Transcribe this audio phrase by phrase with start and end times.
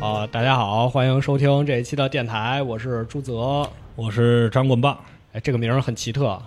[0.00, 3.68] 啊，大家好，欢迎收听这一期的电台，我是朱泽。
[3.94, 4.98] 我是张棍棒。
[5.32, 6.40] 哎，这个名儿很奇特，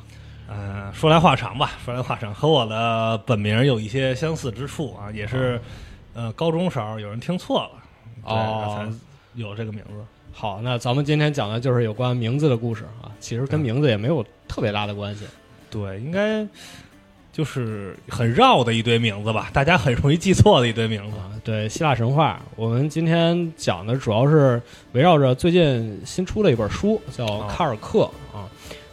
[0.50, 5.62] 嗯、说来话长吧，说来话长，和我的本名有一些相似之处啊，也是，
[6.16, 7.70] 呃，高中时候有人听错了，
[8.26, 8.92] 对哦才
[9.36, 10.04] 有这个名字。
[10.32, 15.28] 好，那咱们今天讲的就是有关名字的故事啊，其实跟名字也没有特别大的关系。
[15.70, 16.44] 对，应该
[17.34, 21.18] 就是很绕的一堆名字吧，大家很容易记错的一堆名字。
[21.18, 24.62] 啊，对，希腊神话，我们今天讲的主要是
[24.92, 28.48] 围绕着最近新出的一本书，叫哦《卡尔克》啊。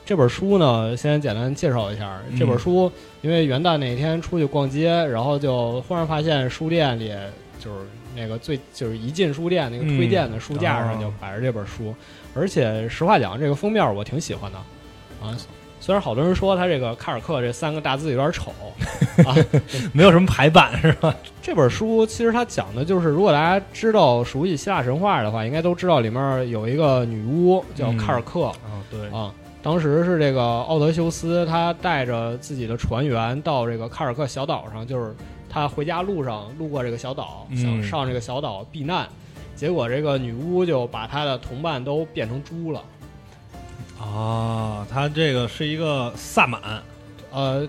[0.06, 2.18] 这本书呢，先简单介绍一下。
[2.30, 2.90] 嗯这本书
[3.20, 7.14] 因为元旦那天出去逛街，然后就忽然发现书店里
[7.60, 11.94] 就是那个最就是一进书店那个推荐的书架上嗯就摆着这本书，
[12.34, 14.58] 而且实话讲，这个封面我挺喜欢的
[15.20, 15.36] 啊。
[15.80, 18.52] 虽然好多人说他这个卡尔克这三个大字有点丑
[19.26, 19.34] 啊，
[19.92, 21.14] 没有什么排版是吧？
[21.42, 28.54] 这本书其实它讲的就是，如果大家知道熟悉希腊神话的话，应该都知道里面有一个女巫叫卡尔克、啊，
[28.90, 29.32] 对，啊。
[29.62, 35.14] 当时是这个奥德修斯，他带着自己的船员到这个卡尔克小岛上，就是
[35.50, 39.06] 他回家路上路过这个小岛，嗯想上这个小岛避难，
[39.54, 42.82] 结果这个女巫就把他的同伴都变成猪了。
[44.00, 46.82] 哦，他这个是一个萨满，
[47.30, 47.68] 呃，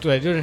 [0.00, 0.42] 对，就是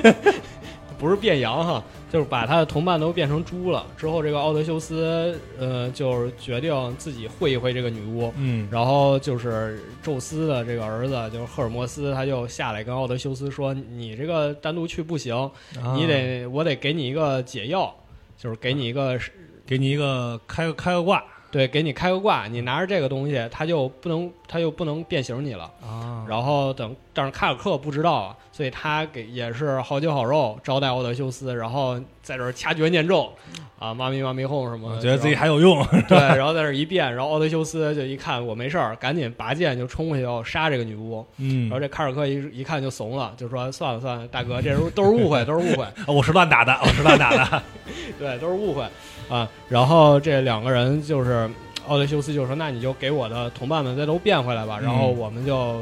[0.98, 3.84] 不是变羊哈，就是把他的同伴都变成猪了。
[3.96, 8.32] 之后，这个奥德修斯呃，就是决定自己会一会这个女巫。
[8.36, 15.36] 嗯，然后就是宙斯的这个儿子，就是赫尔墨斯，他就下来跟奥德修斯说：“你这个单独去不行，
[15.82, 17.92] 啊你得我得给你一个解药，
[18.38, 19.18] 就是给你一个
[19.66, 21.22] 给你一个开个开个挂
[21.52, 33.32] 对，给你开个挂，你拿着这个东西，他就不能他就不能变形你了。”啊然后等，但是卡尔克不知道啊，所以他给也是好酒好肉招待奥德修斯，然后在这儿掐诀念咒，
[33.78, 47.62] 啊，妈咪妈咪哄什么的，觉得自己还有用， 对，然后在这儿一变，然后奥德修斯就一看我没事儿，赶紧拔剑就冲过去要杀这个女巫，嗯然后这卡尔克一一看就怂了，就说算了算了，大哥，这都都是误会，都是误会，啊 我是乱打的，我是乱打的，
[48.18, 48.84] 对，都是误会
[49.28, 49.48] 啊。
[49.68, 51.50] 然后这两个人就是
[51.88, 55.80] 奥德修斯就说：“那你就给我的同伴们再都变回来吧。”然后嗯我们就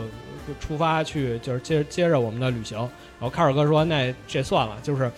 [0.51, 2.77] 就出发去，就是接接着我们的旅行。
[2.79, 5.11] 然后卡尔哥说：“那这算了，就是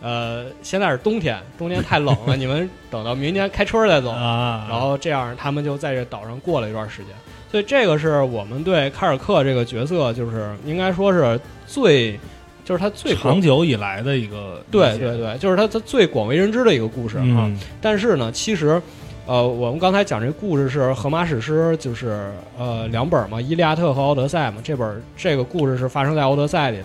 [0.00, 4.10] 呃，现在是冬天，冬天太冷了，你们等到明年开春再走。
[4.10, 7.06] 啊，然后这样他们就在这岛上过了一段时间。
[7.50, 12.18] 所以这个是我们对卡尔克这个角色，就是应该说是最，
[12.64, 17.24] 就是他最长久以来的一个对对对，就是他他最广为人知的一个故事啊。
[17.24, 18.80] 嗯但是呢，其实，
[19.26, 24.60] 呃，我们刚才讲这故事是荷马史诗，就是呃两本嘛，《伊利亚特》和《奥德赛》嘛。
[24.62, 26.84] 这本这个故事是发生在《奥德赛》里的。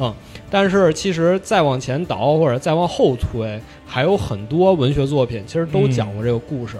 [0.00, 0.12] 嗯
[0.48, 6.76] 但是其实再往前倒或者再往后推，还有很多文学作品其实都讲过这个故事。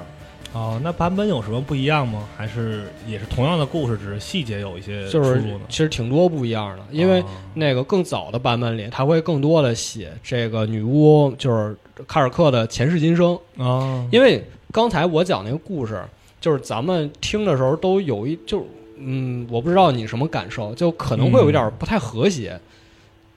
[0.52, 2.24] 哦，那版本有什么不一样吗？
[2.36, 5.42] 还是也是同样的故事，只是细节有一些就是？
[5.68, 13.38] 其实挺多不一样的，因为哦那个更早的版本里，它会更多的写这个女巫就是卡尔克的前世今生。
[13.56, 14.42] 哦，因为
[14.76, 16.04] 刚才我讲那个故事，
[16.38, 18.66] 就是咱们听的时候都有一就
[18.98, 22.60] 嗯，我不知道你什么感受，就可能会有一点不太和谐，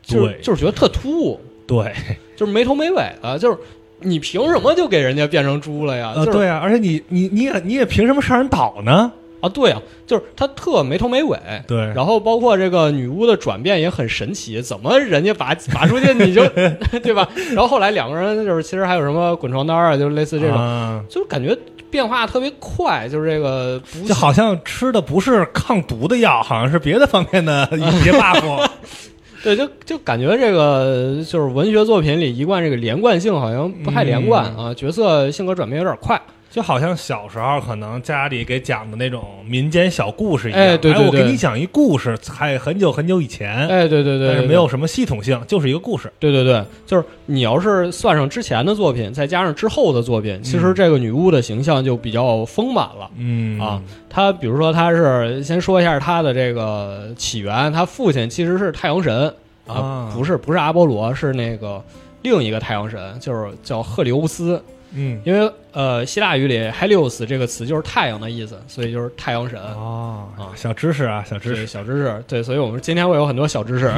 [0.01, 1.93] 就是就是觉得特突兀，对，
[2.35, 3.57] 就是没头没尾的，就是
[3.99, 6.11] 你凭什么就给人家变成猪了呀？
[6.13, 9.09] 呃，就是对啊，而且你你你也你也凭什么上人岛呢？
[9.41, 11.37] 啊，对啊，就是他特没头没尾。
[11.67, 16.45] 对，然后包括这个女巫的转变也很神奇，怎么人家拔拔出去你就
[17.01, 17.27] 对吧？
[17.53, 21.57] 然后后来两个人就是其实还有什么滚床单啊，就是类似这种，啊就感觉
[21.89, 28.69] 变化特别快，就是这个不就好像吃的不是抗毒的药，好像是别的方面的一 些 buff。
[29.41, 36.21] 对，就就感觉这个就是文学作品里一贯这个连贯性好像不太连贯、嗯啊，角色性格转变有点快。
[36.49, 46.11] 就好像小时候可能家里给讲的那种民间小故事一样，哎对对我给你讲一故事，还很久很久以前，哎，对对对，但是没有什么系统性，就是一个故事。
[46.17, 53.09] 对对对，就是你要是算上之前的作品，再加上之后的作品，其实嗯这个女巫的形象就比较丰满了。
[53.15, 53.79] 嗯啊，
[54.09, 59.31] 她比如说，她是先说一下她的这个起源，她父亲其实是太阳神
[59.67, 61.79] 啊不是不是阿波罗，是那个
[62.23, 64.59] 另一个太阳神，就是叫赫里欧斯。
[64.91, 69.59] 嗯因为呃，希腊语里 Helios 这个词就是太阳的意思，所以就是太阳神。
[69.59, 71.67] 哦啊小知识啊，小知识。
[71.67, 73.93] 小知识，对，所以我们今天会有很多小知识。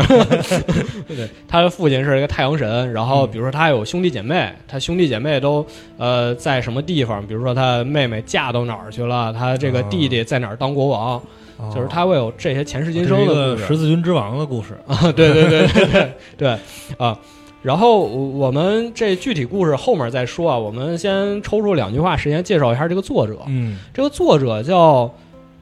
[1.08, 5.66] 对，他的父亲是一个太阳神，然后比如说他有兄弟姐妹，他兄弟姐妹都
[5.98, 7.26] 呃在什么地方？
[7.26, 11.16] 比如说他妹妹嫁到哪儿去了，他这个弟弟在哪儿当国王，
[11.56, 13.62] 哦就是他会有这些前世今生的故事。
[13.62, 14.78] 个十字军之王的故事。
[14.88, 16.58] 啊，对对对对对对
[16.98, 17.18] 啊。
[17.62, 23.38] 然后我们这具体故事后面再说啊，我们先抽出两句话时间介绍一下这个作者。
[23.48, 25.12] 嗯，这个作者叫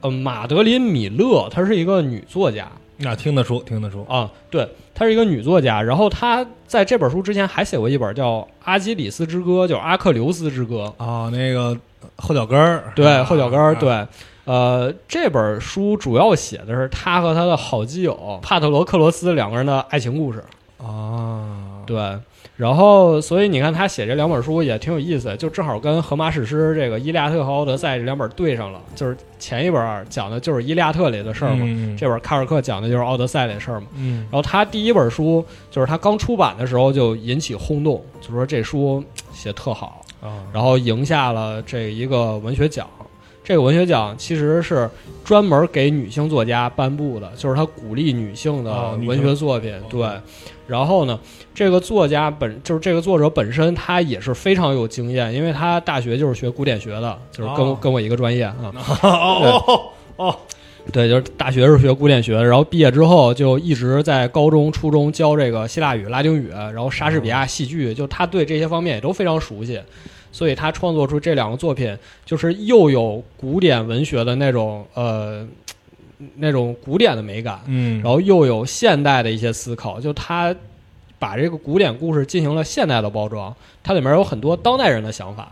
[0.00, 2.66] 呃马德琳·米勒，她是一个女作家
[2.96, 4.04] 那听得出，听得出。
[4.08, 5.82] 啊，对，她是一个女作家。
[5.82, 10.92] 然后她在这本书之前还写过一本叫《阿基里斯之歌》，叫《阿克琉斯之歌》。
[11.04, 11.76] 啊，那个
[12.16, 14.06] 后脚跟儿，对，后脚跟儿，啊，对。
[14.46, 20.42] 呃，这本书主要写的是她和她的好基友帕特罗克罗斯两个人的爱情故事。
[20.78, 22.18] 啊，对，
[22.56, 28.80] 然后所以你看他写这两本书也挺有意思，就正好跟荷马史诗这个《伊利亚特》和《奥德赛》这两本对上了。
[28.94, 33.88] 就是前一本讲的就是《伊利亚特》里的事儿嘛，嗯这本卡尔克讲的就是《奥德赛》里的事儿嘛。
[33.96, 39.02] 嗯然后他第一本书就是他刚出版的时候就引起轰动，就说这书
[39.32, 42.86] 写特好，啊，然后赢下了这一个文学奖。
[43.50, 44.88] 这个文学奖其实是
[45.24, 49.74] 专门给女性作家颁布的，就是他鼓励女性的文学作品。
[49.90, 50.08] 对，
[50.68, 51.18] 然后呢，
[51.52, 58.54] 这个作家本就是这个作者本身，他也是非常有经验，因为他大学就是学古典学的，就是跟、哦跟我一个专业啊。
[59.02, 59.82] 哦哦
[60.14, 60.36] 哦，
[60.92, 69.80] 对，就是大学是学古典学，然后毕业之后就一直在高中、初中教这个希腊语、拉丁语，然后莎士比亚戏剧，就他对这些方面也都非常熟悉，
[70.32, 75.46] 所以他创作出这两个作品，就是又有古典文学的那种呃
[76.36, 80.54] 那种古典的美感，嗯，然后又有现代的一些思考，就他
[81.18, 85.50] 把这个古典故事进行了现代的包装，它里面有很多当代人的想法。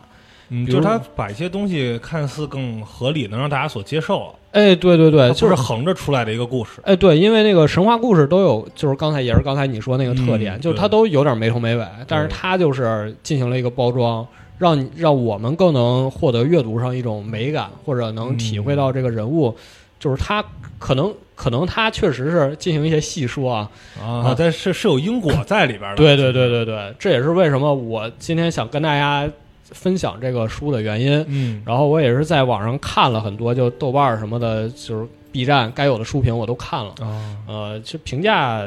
[0.50, 6.80] 嗯，比如就是他把一些东西看似更合理，能让大家所接受，哎，对对对，就是横着出来的一个故事。
[6.84, 14.26] 哎，对，因为那个神话故事都有，就是刚才也是刚才你说那个特点，嗯就是它都有点没头没尾，但是对它就是进行了一个包装，
[14.58, 19.54] 让你让我们更能获得阅读上一种美感，或者能体会到这个人物，
[19.98, 20.44] 就是他
[20.78, 23.70] 可能可能他确实是进行一些细说啊，
[24.00, 25.96] 啊，但是是有因果在里边的。
[25.96, 29.30] 对对对对对，这也是为什么我今天想跟大家
[29.62, 31.24] 分享这个书的原因。
[31.28, 36.94] 嗯，然后我也是在网上看了很多，就豆瓣儿什么的，就是 B 站该有的书评我都看了。
[37.00, 38.64] 啊，呃，就评价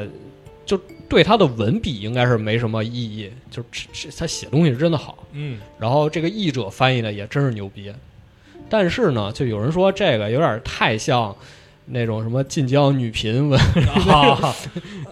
[0.64, 0.78] 就
[1.12, 7.92] 对他的文笔应该是没什么异议，就这这他写东西是真的好，嗯，然后这个译者翻译的也真是牛逼，
[8.70, 11.36] 但是呢，就有人说这个有点太像
[11.84, 13.60] 那种什么晋江女频文。
[13.60, 14.54] 啊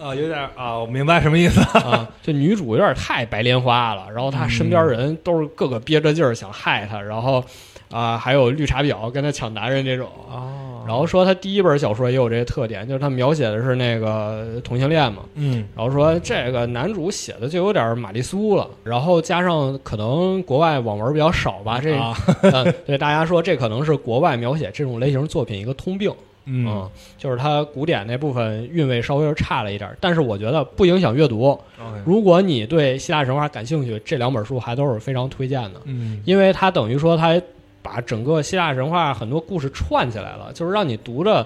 [0.01, 1.61] 啊，有点啊，我明白什么意思。
[1.77, 7.45] 啊，就女主有点太白莲花了，然后她身边人都是各个憋着劲儿想害她，然后
[7.91, 10.07] 啊还有绿茶婊跟他抢男人这种。
[10.29, 26.11] 哦然后说他第一本小说也有这些特点，就是他描写的是那个同性恋嘛，嗯然后说这个男主写的就有点玛丽苏了，然后加上可能国外网文比较少吧，这、啊， 嗯对大家说这可能是国外描写这种类型作品一个通病，
[26.45, 31.57] 嗯就是它古典那部分韵味稍微差了一点，但是我觉得不影响阅读。
[32.03, 37.39] 如果你对希腊神话感兴趣，这两本书还都是非常推荐的，嗯因为它等于说它
[37.81, 41.45] 把整个希腊神话很多故事串起来了，就是让你读着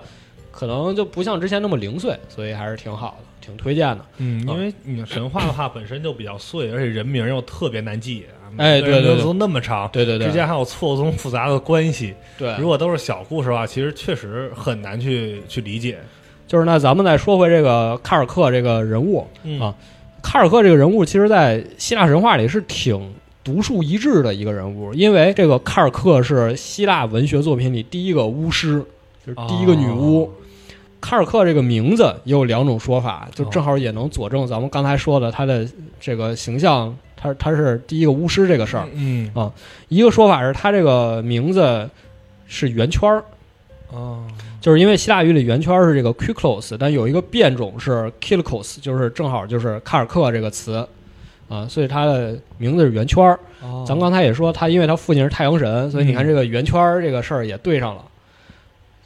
[0.51, 4.05] 可能就不像之前那么零碎，所以还是挺好的，挺推荐的。
[4.17, 12.13] 嗯，啊因为你神话的话本身就比较碎，而且人名又特别难记啊，哎对对对都那么长，对对对之间还有错综复杂的关系。
[12.37, 15.99] 对，如果都是小故事的话，其实确实很难去去理解。
[16.47, 19.73] 就是那咱们再说回这个卡尔克这个人物，嗯啊
[20.21, 23.13] 卡尔克这个人物，其实在希腊神话里是挺
[23.45, 28.83] 独树一帜的一个人物，因为这个卡尔克是希腊文学作品里第一个巫师，
[29.23, 30.23] 就是第一个女巫。
[30.23, 30.29] 哦。
[30.99, 33.47] 卡尔克这个名字也有两种说法，就哦。
[33.51, 35.63] 正好也能佐证咱们刚才说的他的
[35.99, 38.87] 这个形象，他他是第一个巫师这个事儿。
[38.93, 39.53] 嗯啊
[39.89, 41.87] 一个说法是他这个名字
[42.47, 43.23] 是圆圈儿，
[43.91, 44.23] 哦。
[44.59, 50.87] 就是因为希腊语里圆圈是这个 Kyklos，但有一个变种是 Kilikos，就是正好就是卡尔克这个词
[51.47, 53.39] 啊，所以他的名字是圆圈儿。
[53.61, 58.01] 哦咱们刚才也说他，因为他父亲是太阳神，所以你看这个圆圈儿这个事儿也对上了，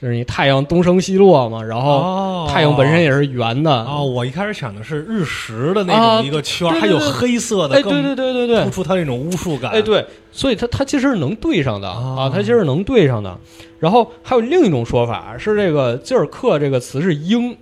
[0.01, 3.83] 就是你太阳东升西落嘛，然后哦太阳本身也是圆的。
[3.85, 9.71] 哦，我一开始想的是日食的那啊种一个圈儿，对对对还有黑色的，哎，对对对对对突，出它那种巫术感。
[9.71, 13.37] 哎，对，所以它它其实是能对上的哦啊，它其实是能对上的。
[13.79, 17.55] 然后还有另一种说法是，这个吉尔克这个词是鹰，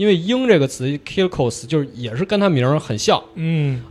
[0.00, 3.22] 因为鹰这个词 Kilkos 就是也是跟他名儿很像。
[3.34, 3.82] 嗯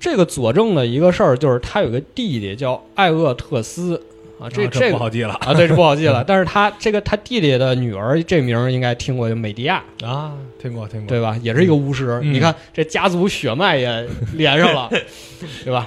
[0.00, 4.00] 这个佐证的一个事儿就是他有个弟弟叫艾厄特斯
[4.40, 6.24] 啊，这啊这不好记了啊，对，这不好记了。
[6.26, 11.08] 但是他这个他弟弟的女儿这名儿应该听过，就美迪亚，啊，听过听过。
[11.08, 11.38] 对吧？
[11.42, 12.18] 也是一个巫师。
[12.22, 14.88] 嗯你看这家族血脉也连上了，
[15.62, 15.86] 对吧？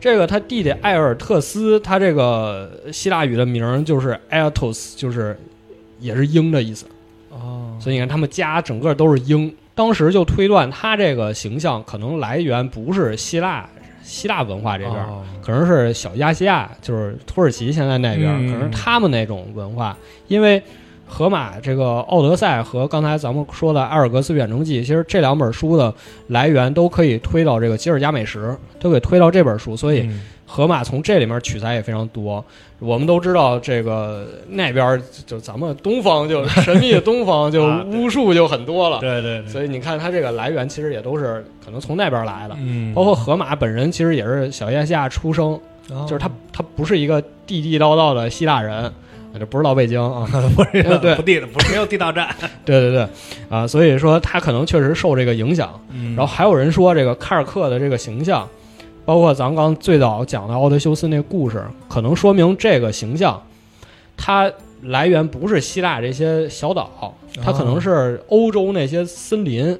[0.00, 5.36] 这个他弟弟艾尔特斯，他这个希腊语的名儿就是 Aetos，就是
[5.98, 6.86] 也是鹰的意思
[7.42, 9.54] 哦，所以你看他们家整个都是鹰。
[9.74, 13.68] 当时就推断他这个形象可能来源不是希腊
[14.02, 19.94] 希腊文化这边，哦可能是小亚细亚，就是土耳其现在那边，嗯可能是他们那种文化。
[20.28, 20.62] 因为
[21.06, 25.92] 荷马这个《奥德赛》和刚才咱们说的《埃尔格斯远征记》，其实这两本书的
[26.28, 30.08] 来源都可以推到这个吉尔加美什，都给推到这本书，所以
[30.46, 32.42] 嗯荷马从这里面取材也非常多。
[32.78, 42.56] 我们都知道，这个那边就咱们东方就神秘的东方就巫术就很多了，对对对，所以你看它这个来源其实也都是可能从那边来的。
[42.60, 45.58] 嗯，包括河马本人其实也是小亚细亚出生，
[45.90, 46.06] 哦。
[46.08, 48.92] 就是他他不是一个地地道道的希腊人，
[49.38, 51.14] 这不是老北京啊， 不是对。
[51.16, 52.28] 不地不是没有地道战，
[52.64, 53.08] 对对对，
[53.48, 55.80] 啊，所以说他可能确实受这个影响。
[55.90, 56.14] 嗯。
[56.14, 58.48] 然后还有人说这个卡尔克的这个形象，
[59.06, 63.40] 包括咱们刚最早讲的奥德修斯那故事，可能说明这个形象，
[64.16, 69.78] 它来源不是希腊这些小岛，它可能是欧洲那些森林，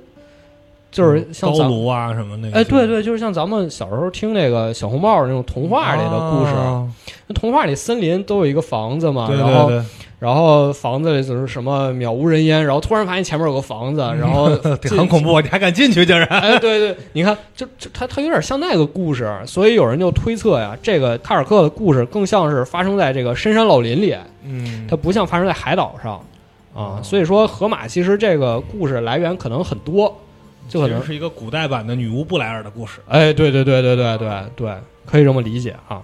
[0.91, 6.89] 就是像咱高卢啊什么那个，哎，对对，就是像咱们小时候听那个小红帽那种童话里的故事，哦
[7.29, 9.71] 那童话里森林都有一个房子嘛，对然后
[10.19, 14.47] 然后房子里就是什么渺无人烟，然后突然发现前面有个房子，然后
[14.97, 16.27] 很恐怖，你还敢进去竟然？
[16.29, 26.23] 哎，对对，你看，就就它它有点像那个故事，所以有人就推测呀，这个卡尔克的故事更像是发生在这个深山老林里，嗯，它不像发生在海岛上啊。
[26.75, 30.17] 哦所以说，河马其实这个故事来源可能很多，
[30.69, 33.01] 就可能是一个古代版的女巫布莱尔的故事。
[33.09, 36.03] 哎，对对对对对对对，可以这么理解啊。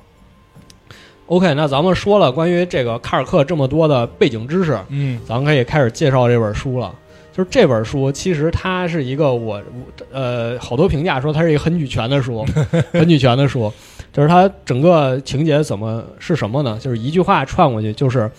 [1.26, 6.94] OK，那咱们说了关于这个卡尔克这么多的背景知识，嗯咱们可以开始介绍这本书了。
[7.32, 9.62] 就是这本书，其实它是一个我我
[10.12, 12.44] 呃好多评价说它是一个很女权的书，
[12.92, 13.72] 很女权的书。
[14.12, 16.78] 就是它整个情节怎么是什么呢？
[16.78, 18.30] 就是一句话串过去，就是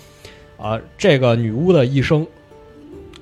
[0.62, 2.28] 啊、这个女巫的一生，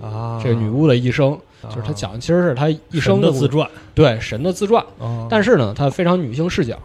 [0.02, 1.40] 啊这个女巫的一生，
[1.70, 4.84] 就是他讲的其实是他一生故的自传，对神的自传。
[4.98, 6.78] 哦但是呢，他非常女性视角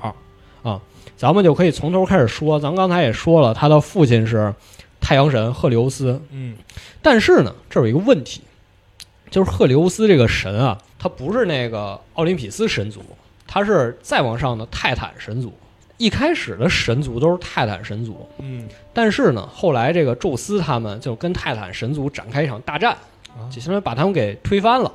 [0.62, 0.80] 啊，
[1.16, 2.60] 咱们就可以从头开始说。
[2.60, 4.54] 咱刚才也说了，他的父亲是
[5.00, 6.56] 太阳神赫利欧斯，嗯
[7.00, 8.42] 但是呢，这有一个问题，
[9.30, 13.00] 就是赫利欧斯这个神啊，他不是那个奥林匹斯神族，
[13.46, 15.52] 他是再往上的泰坦神族。
[15.98, 22.98] 一开始的神族都是泰坦神族，嗯但是呢，后来这个宙斯他们就跟泰坦神族展开一场大战，啊
[23.50, 24.92] 就相当于把他们给推翻了。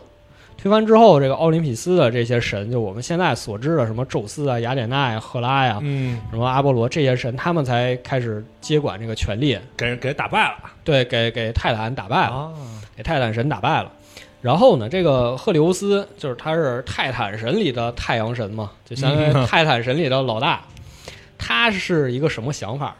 [0.57, 12.35] 推翻之后，这个奥林匹斯的这些神，就我们现在所知的什么宙斯啊、雅典娜呀、赫拉呀、嗯，什么阿波罗这些神，他们才开始接管这个权力，给人给打败了，对，给给泰坦打败了。
[12.35, 12.53] 啊，
[12.95, 13.91] 给泰坦神打败了。
[14.39, 20.61] 然后呢，这个赫利乌斯就是他是泰坦神里的太阳神嘛，就相当于嗯泰坦神里的老大。
[21.39, 22.93] 他是一个什么想法呢？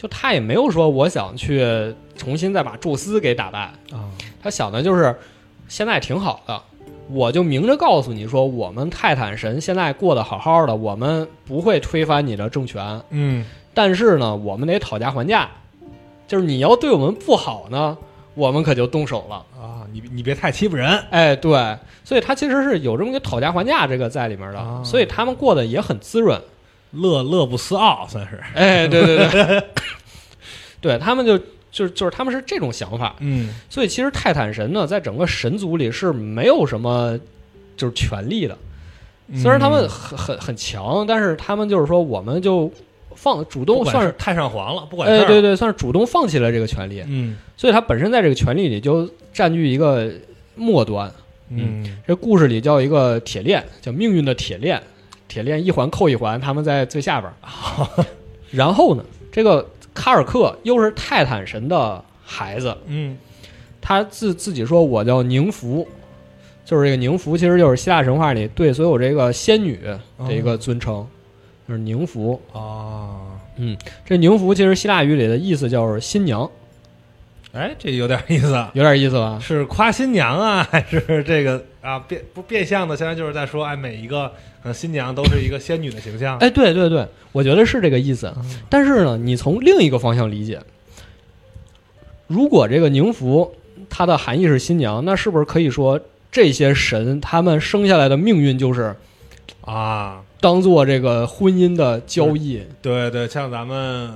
[0.00, 4.08] 就他也没有说我想去重新再把宙斯给打败，啊，
[4.42, 5.14] 他想的就是
[5.68, 6.58] 现在挺好的，
[7.10, 13.44] 我就明着告诉你说，我们泰坦神现在过得好好的，我们不会推翻你的政权，嗯。
[13.74, 15.50] 但是呢，我们得讨价还价，
[16.26, 17.98] 就是你要对我们不好呢，
[18.32, 19.36] 我们可就动手了。
[19.62, 24.82] 啊，你你别太欺负人，哎，对，所以他其实是有这么个讨价还价这个在里面的，啊。
[24.82, 26.40] 所以他们过得也很滋润。
[26.92, 29.62] 乐乐不思傲，算是，哎，对对对，
[30.80, 31.38] 对 他们就
[31.70, 33.54] 就是就是他们是这种想法，嗯。
[33.68, 37.18] 所以其实泰坦神呢，在整个神族里是没有什么
[37.76, 38.58] 就是权力的，
[39.36, 42.70] 虽然他们很很很强，但是他们就是说我们就
[43.14, 44.08] 放主动算是。
[44.08, 47.36] 是太上皇了，不管事对对，算是主动放弃了这个权利，嗯。
[47.56, 50.10] 所以他本身在这个权利里就占据一个
[50.56, 51.12] 末端。
[51.50, 51.98] 嗯。
[52.06, 54.82] 这故事里叫一个铁链，叫命运的铁链，
[55.30, 58.04] 铁链一环扣一环，他们在最下边儿。
[58.50, 63.16] 然后呢，这个卡尔克又是泰坦神的孩子，嗯
[63.80, 65.86] 他自自己说我叫宁芙，
[66.64, 69.78] 就是这个宁芙，其实就是希腊神话里对所有这个仙女
[70.18, 71.06] 的一个尊称，
[71.68, 72.40] 就是宁芙。
[72.52, 73.38] 啊，
[74.04, 76.50] 这宁芙其实希腊语里的意思就是新娘，
[77.52, 78.52] 哎，这有点意思。
[78.74, 79.38] 有点意思吧？
[79.40, 82.96] 是夸新娘啊，还是这个啊变不变相的？
[82.96, 84.28] 现在就是在说，哎，每一个
[84.62, 86.38] 可能新娘都是一个仙女的形象。
[86.38, 88.32] 哎，对对对，我觉得是这个意思。
[88.68, 90.60] 但是呢，你从另一个方向理解，
[92.26, 93.54] 如果这个宁芙
[93.88, 95.98] 它的含义是新娘，那是不是可以说
[96.30, 98.94] 这些神他们生下来的命运就是
[99.62, 102.62] 啊，当做这个婚姻的交易？
[102.80, 104.12] 对对，像咱们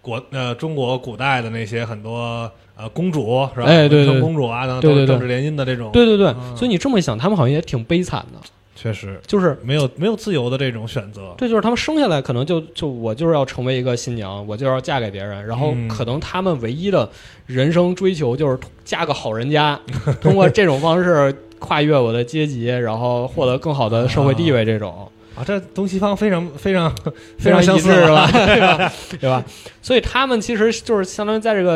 [0.00, 3.66] 国呃中国古代的那些很多呃公主是吧？
[3.66, 5.90] 哎对对公主啊，等等对对对都是政治联姻的这种。
[5.92, 8.38] 对对对，啊所以你这么一想，他们好像也挺悲惨的。
[8.80, 11.34] 确实就是没有没有自由的这种选择。
[11.36, 17.10] 对，就是他们生下来可能就就我就是要成为一个新娘，我就要嫁给别人，然后嗯可能他们唯一的
[17.46, 19.76] 人生追求就是嫁个好人家，
[20.20, 25.02] 通过这种方式跨越我的阶级，然后获得更好的社会地位，这种啊，
[25.44, 26.94] 这东西方非常非常
[27.38, 28.28] 非常相似是吧？
[28.32, 28.92] 对吧？
[29.20, 29.44] 对吧？
[29.82, 31.74] 所以他们其实就是相当于在这个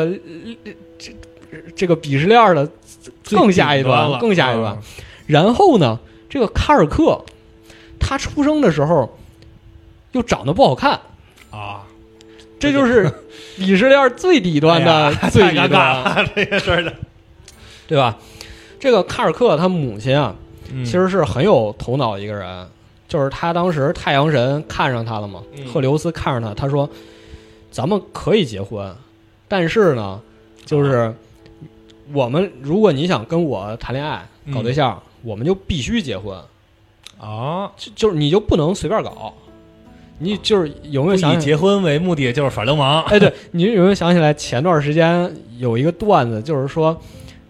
[0.65, 1.11] 呃这
[1.75, 2.69] 这个鄙视链的
[3.29, 4.77] 更下一端，了更下一端啊。
[5.27, 7.23] 然后呢，这个卡尔克
[7.99, 9.17] 他出生的时候
[10.11, 10.99] 又长得不好看。
[11.51, 11.83] 啊，
[12.59, 13.11] 这就是
[13.57, 16.93] 鄙视链最底端的哎最尴尬这个事儿的。
[17.87, 18.17] 对吧？
[18.79, 20.35] 这个卡尔克他母亲啊，
[20.73, 22.67] 嗯其实是很有头脑一个人，
[23.13, 26.89] 就是他当时太阳神看上他了嘛，嗯赫留斯看上他，他说
[27.69, 28.91] 咱们可以结婚，
[29.47, 30.19] 但是呢，
[30.65, 31.13] 就是
[32.11, 36.35] 我们如果你想跟我谈恋爱搞对象，我们就必须结婚，
[37.19, 39.31] 啊，就就是你就不能随便搞，
[40.17, 41.35] 你就是有没有想？
[41.35, 43.03] 以结婚为目的就是耍流氓。
[43.03, 46.99] 哎，对你有没有想起来前段时间有一个段子，就是说，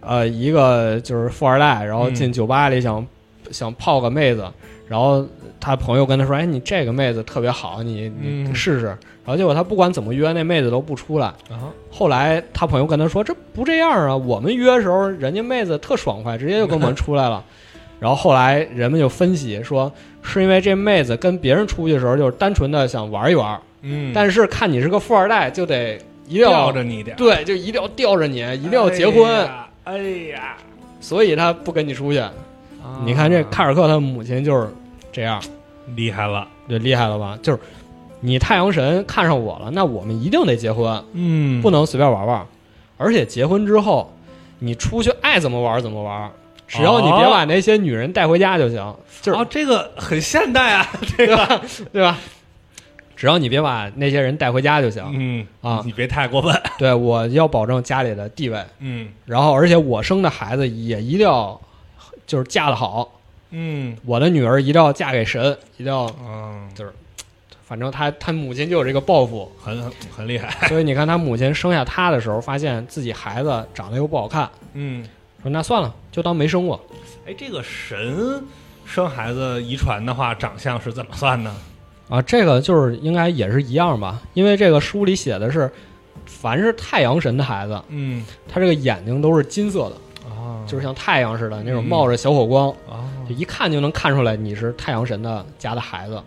[0.00, 3.06] 呃，一个就是富二代，然后进酒吧里想、
[3.50, 4.44] 想泡个妹子，
[4.88, 5.26] 然后
[5.60, 8.86] 他朋友跟他说：“哎，你这个妹子特别好，你你嗯试试。
[8.86, 11.28] 然后结果他不管怎么约，那妹子都不出来。
[11.48, 17.42] 啊，后来他朋友跟他说：“这不这样啊，我们约的时候，人家妹子特爽快，直接就跟我们出来了。
[18.00, 19.90] ”然后后来人们就分析说，
[20.22, 29.68] 是因为这妹子跟别人出去的时候，就是单纯的想玩一玩，嗯，但是看你是个富二代，就得一定要吊着你点，对，就一定要吊着你，一定要结婚，哎呀。
[29.84, 29.98] 哎
[30.28, 30.56] 呀，
[31.00, 32.22] 所以他不跟你出去。
[32.84, 34.68] 啊你看这卡尔克他母亲就是
[35.10, 35.42] 这样，
[35.96, 37.38] 厉害了，就厉害了吧？
[37.42, 37.58] 就是
[38.20, 42.46] 你太阳神看上我了，那我们一定得结婚，嗯，不能随便玩玩。
[42.96, 44.12] 而且结婚之后，
[44.60, 46.30] 你出去爱怎么玩怎么玩，
[46.68, 50.86] 只要你别把那些女人带回家就行，就是、啊，这个很现代啊，
[51.16, 51.60] 这个，
[51.92, 52.18] 对吧？
[53.16, 55.02] 只要你别把那些人带回家就行。
[55.14, 61.60] 嗯啊你别太过分，对，我要保证家里的地位，嗯然后而且我生的孩子也一定要
[62.26, 63.96] 就是嫁得好，嗯。
[64.04, 66.92] 我的女儿一定要嫁给神，一定要，嗯，就是
[67.66, 75.06] 反正他他母亲就有这个抱负，很很很厉害， 所以你看他母亲生下他的时候，发现自己孩子长得又不好看，嗯，
[75.42, 76.78] 说那算了，就当没生过。
[77.26, 78.44] 哎，这个神
[78.84, 81.54] 生孩子遗传的话，长相是怎么算呢？
[82.10, 85.70] 啊，这个就是应该也是一样吧，因为这个书里写的是，
[86.26, 88.22] 凡是太阳神的孩子，嗯。
[88.46, 90.03] 他这个眼睛都是金色的，啊，
[90.66, 91.86] 就是像太阳似的那种嗯。
[91.86, 96.20] 冒着小火光，啊，就一看就能看出来你是太阳神的家的孩子，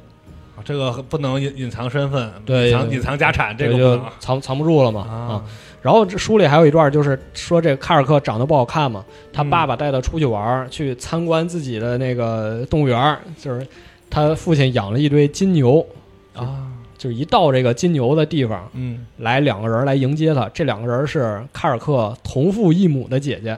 [0.64, 5.16] 这个不能隐隐藏身份，对隐藏隐藏家产，这个就藏藏不住了嘛啊。
[5.34, 5.44] 啊。
[5.82, 9.50] 然后这书里还有一段，就是说这个卡尔克长得不好看嘛，他嗯。
[9.50, 13.66] 爸爸带他出去玩儿，去参观自己的那个动物园，就是
[14.10, 15.86] 他父亲养了一堆金牛，
[16.34, 16.68] 啊，
[16.98, 23.58] 就是一到这个金牛的地方，嗯，来两个人来迎接他，这两个人是卡尔克同父异母的姐姐，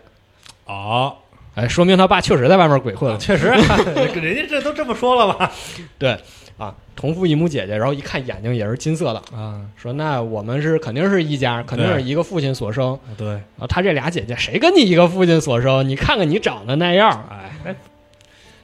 [0.69, 1.15] 哦，
[1.55, 3.17] 哎，说明他爸确实在外面鬼混了。
[3.19, 3.47] 确实，
[4.21, 5.51] 人家这都这么说了吧？
[5.97, 6.15] 对
[6.57, 12.97] 啊，同父异母姐姐，然后一看眼睛也是金色的，啊，说那我们是肯定是一家，肯定是一个父亲所生。
[13.17, 15.87] 对，啊他这俩姐姐谁跟你一个父亲所生？
[15.89, 17.75] 你看看你长得那样，哎，那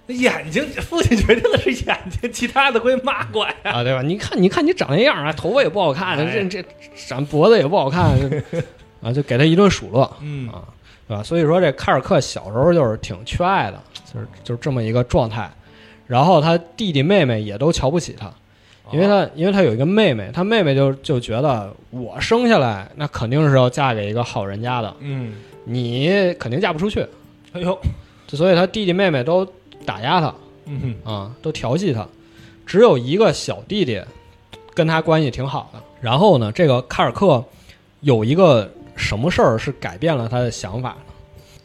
[0.08, 3.72] 那眼睛，父亲决定的是眼睛，其他的归妈管呀。
[3.72, 4.04] 啊，对吧？
[4.04, 6.44] 你看，你看你长那样啊，头发也不好看，哎。
[6.48, 6.68] 这这
[7.08, 8.12] 长脖子也不好看，
[9.02, 10.48] 啊，就给他一顿数落，嗯。
[10.50, 10.62] 啊，
[11.08, 11.24] 对吧？
[11.24, 13.82] 所以说这卡尔克小时候就是挺缺爱的，
[14.14, 15.50] 就是就是这么一个状态。
[16.08, 18.32] 然后他弟弟妹妹也都瞧不起他，
[18.92, 27.02] 因为他因为他有一个妹妹，他妹妹就就觉得我生下来那肯定是要嫁给一个好人家的，嗯，你肯定嫁不出去，
[27.54, 27.76] 哎呦，
[28.28, 29.44] 所以他弟弟妹妹都
[29.84, 30.34] 打压他，
[30.66, 32.08] 嗯啊，都调戏他，
[32.68, 34.00] 只有一个小弟弟
[34.76, 35.80] 跟他关系挺好的。
[36.02, 37.44] 然后呢，这个卡尔克
[38.02, 41.14] 有一个什么事儿是改变了他的想法呢？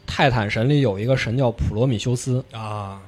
[0.05, 2.99] 泰坦神里有一个神叫普罗米修斯，啊，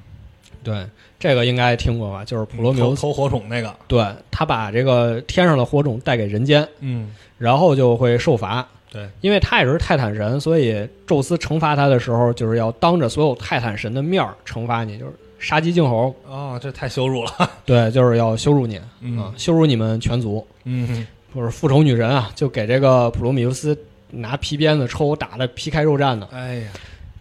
[0.64, 0.86] 对，
[1.20, 2.24] 这个应该听过吧？
[2.24, 8.66] 就是普罗米修斯，投投火种那个，对他把这个天上的火种带给人间，嗯，然后就会受罚。
[8.90, 16.16] 对，因为他也是泰坦神，所以宙斯惩罚他的时候，就是要当着所有泰坦神的面儿惩罚你，就是杀鸡儆猴。
[16.30, 17.32] 哦，这太羞辱了，
[17.66, 20.46] 对，就是要羞辱你啊嗯，羞辱你们全族。
[20.64, 23.76] 嗯，不是复仇女神啊，就给这个普罗米修斯
[24.14, 26.28] 拿皮鞭子抽，打的皮开肉绽的。
[26.32, 26.72] 哎呀，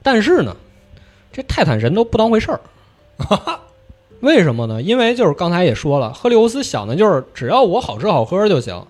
[0.02, 0.56] 但是呢，
[1.32, 2.60] 这泰坦神都不当回事儿。
[4.20, 4.80] 为什么呢？
[4.80, 8.84] 因为就是刚才也说了，赫利欧斯想的就是只要我好吃好喝就行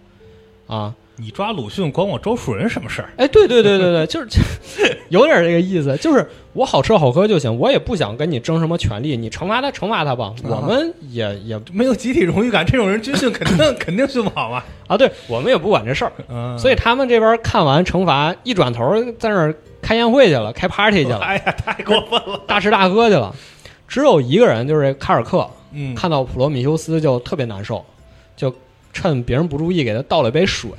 [0.67, 0.95] 啊。
[1.23, 3.09] 你抓鲁迅管我周树人什么事儿？
[3.17, 4.41] 哎，对对对对对，就是
[5.09, 14.65] 有点这个意思，就是我好吃好喝就行，我也不想跟你争什么权利，你惩罚他惩罚他吧，我们也也没有集体荣誉感，这种人军训肯定 肯定训不好嘛。
[14.89, 22.41] 啊，对我们也不管这事儿，嗯，所以他们这边看完惩罚，一转头在那儿开宴会去了，开 party 去了，哎呀，太过分了。
[22.49, 23.33] 大吃大喝去了。
[23.87, 27.85] 只有一个人，就是这卡尔克，嗯，看到普罗米修斯就特别难受，
[28.35, 28.53] 就
[28.93, 30.71] 趁别人不注意给他倒了一杯水。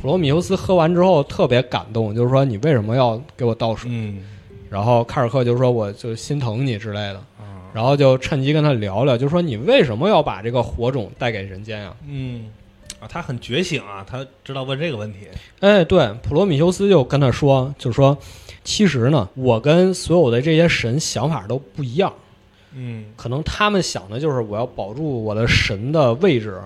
[0.00, 3.90] 普罗米修斯喝完之后特别感动，就是说你为什么要给我倒水？
[3.92, 4.22] 嗯
[4.70, 11.96] 然后卡尔克就说我就心疼你之类的，啊然后就趁机跟他聊聊，就说你为什么要把这个火种带给人间啊？
[12.08, 12.48] 嗯
[13.00, 15.26] 啊，他很觉醒啊，他知道问这个问题。
[15.58, 18.16] 哎，对，普罗米修斯就跟他说，就说
[18.62, 22.12] 其实呢，我跟所有的这些神想法都不一样，
[22.72, 26.60] 嗯可能他们想的就是我要保住我的神的位置，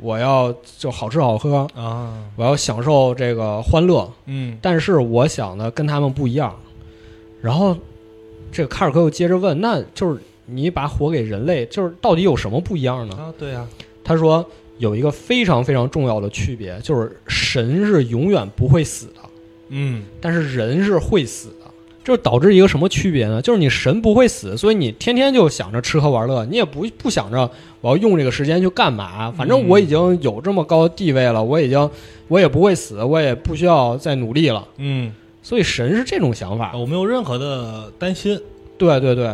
[0.00, 6.54] 我要就好吃好喝，啊，我要享受这个欢乐，嗯但是我想的跟他们不一样。
[7.40, 7.76] 然后
[8.50, 13.14] 这个卡尔科又接着问，那就是你把火给人类，就是到底有什么不一样呢？
[13.16, 13.66] 啊，对呀，
[14.02, 14.44] 他说
[14.78, 19.20] 有一个非常非常重要的区别，就是神是永远不会死的，
[19.68, 21.57] 嗯但是人是会死的。
[22.08, 23.42] 这就导致一个什么区别呢？
[23.42, 27.50] 就是你神不会死，所以你天天就想着吃喝玩乐，你也不不想着
[27.82, 29.30] 我要用这个时间去干嘛。
[29.30, 31.90] 反正我已经有这么高的地位了，我已经
[32.28, 34.66] 我也不会死，我也不需要再努力了。
[34.78, 36.74] 嗯，所以神是这种想法。
[36.74, 38.40] 我没有任何的担心。
[38.78, 39.30] 对对对，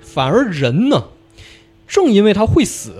[0.00, 1.04] 反而人呢，
[1.86, 2.94] 正因为他会死，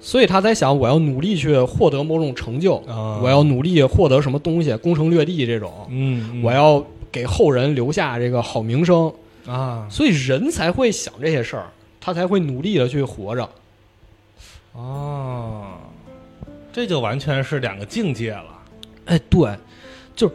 [0.00, 6.84] 所以他才想我要努力去获得某种成就，啊我要努力获得什么东西，攻城略地这种，嗯，我要
[7.18, 9.12] 给后人留下这个好名声，
[9.44, 11.66] 啊所以人才会想这些事儿，
[12.00, 13.50] 他才会努力的去活着。
[14.72, 15.78] 哦，
[16.72, 18.62] 这就完全是两个境界了。
[19.06, 19.52] 哎，对，
[20.14, 20.34] 就是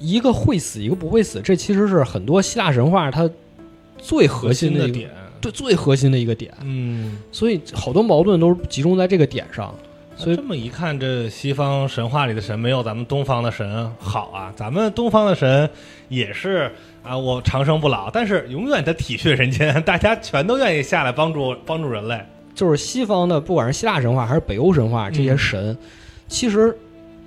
[0.00, 3.30] 一个会死，一个不会死，这其实是很多希腊神话它
[3.96, 5.08] 最核心的点，
[5.40, 9.72] 对最核心的一个点，嗯，所以好多矛盾都是集中在这个点上。
[10.16, 14.52] 所以这么一看，这西方神话里的神没有咱们东方的神好啊。
[14.56, 15.68] 咱们东方的神
[16.08, 22.18] 也是啊，我长生不老，但是永远的体恤人间，大家全都愿意下来帮助帮助人类。
[22.54, 25.76] 就是西方的，不管是希腊神话还是北欧神话，这些神，
[26.26, 26.76] 其实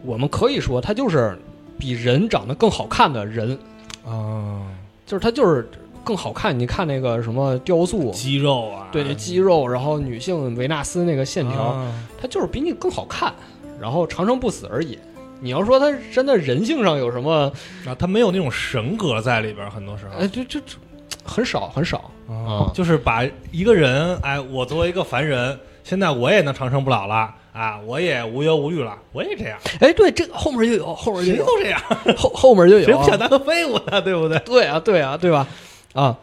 [0.03, 1.37] 我们可以说，他就是
[1.77, 3.57] 比人长得更好看的人，
[4.03, 4.63] 啊，
[5.05, 5.69] 就是他就是
[6.09, 6.57] 更好看。
[6.57, 13.31] 你看那个什么雕塑，肌肉啊，对那肌肉，然后女性维纳斯那个线条，啊它就是比你更好看，
[13.79, 14.97] 然后长生不死而已。
[15.39, 17.53] 你要说它真的人性上有什么，
[17.85, 20.77] 啊，他没有那种神格在里边，很多时候哎，就就就
[21.23, 22.09] 很少很少。
[22.27, 31.81] 啊，就是把一个人，哎，我作为一个凡人，现在我也能长生不老了啊，我也无忧无虑了，我也这样，哎，对，这后面就有，后面就有，谁都这样，
[32.17, 34.01] 后后面就有，谁不想当个废物呢？
[34.01, 34.37] 对不对？
[34.45, 35.47] 对啊，对啊，对吧？
[35.93, 36.17] 啊，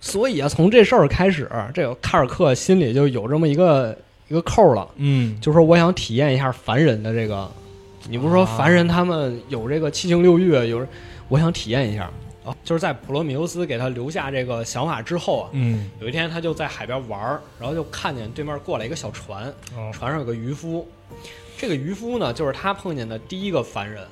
[0.00, 3.96] 所以啊，从这事儿开始，这个卡尔克心里就有这么一个
[4.28, 7.50] 一个扣了，嗯就说我想体验一下凡人的这个。
[8.08, 10.86] 你不是说凡人他们有这个七情六欲，有
[11.28, 12.08] 我想体验一下。
[12.44, 20.86] 啊，就是在普罗米修斯给他留下这个想法之后啊，嗯有一天他就在海边玩儿，然后就看见对面过来一个小船，哦船上有个渔夫。
[21.58, 24.06] 这个渔夫呢，就是他碰见的第一个凡人。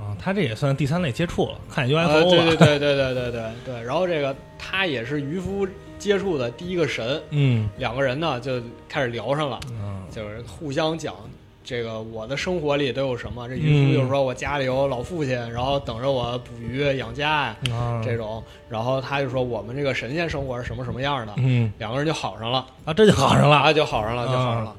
[0.00, 2.56] 啊，他这也算第三类接触了，看 UFO 呃，对。
[2.56, 3.82] 对对对对对对对。
[3.82, 5.66] 然后这个他也是渔夫
[5.98, 11.14] 接触的第一个神，嗯两个人呢就开始聊上了，嗯就是互相讲
[11.62, 13.46] 这个我的生活里都有什么。
[13.48, 18.42] 这渔嗯夫就是说我家里有老父亲，然后等着我捕鱼养家呀嗯这种。
[18.68, 24.74] 然后他就说我们这个神仙生活是什么什么样的，嗯两个人就好上了，啊，这就好上了啊，就好上了，就好上了。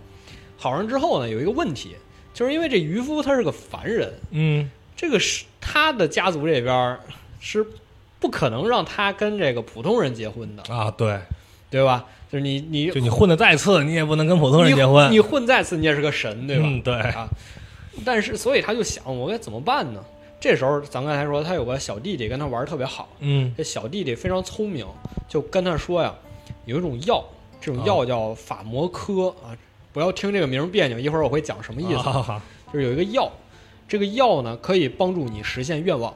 [0.58, 1.96] 好上之后呢，有一个问题，
[2.34, 4.70] 就是因为这渔夫他是个凡人，嗯
[5.02, 7.00] 这个是他的家族这边儿
[7.40, 7.66] 是
[8.20, 11.20] 不可能让他跟这个普通人结婚的，啊，对，
[11.72, 12.06] 对吧？
[12.32, 16.66] 就是你你就你混的再次，你也不能跟普通人结婚，你混再次你也是个神，对吧？
[16.68, 17.28] 嗯对啊，
[18.06, 20.06] 但是所以他就想我该怎么办呢？
[20.40, 24.86] 这时候咱刚才说他有个小弟弟跟他玩儿特别好，嗯这小弟弟非常聪明，
[25.28, 26.14] 就跟他说呀，
[26.66, 27.26] 有一种药，
[27.60, 29.58] 这种啊药叫法摩科啊，
[29.94, 32.04] 不要听这个名儿别扭，一会儿我会讲什么意思。
[32.72, 33.30] 就是有一个药，
[33.92, 36.14] 这个药呢可以帮助你实现愿望。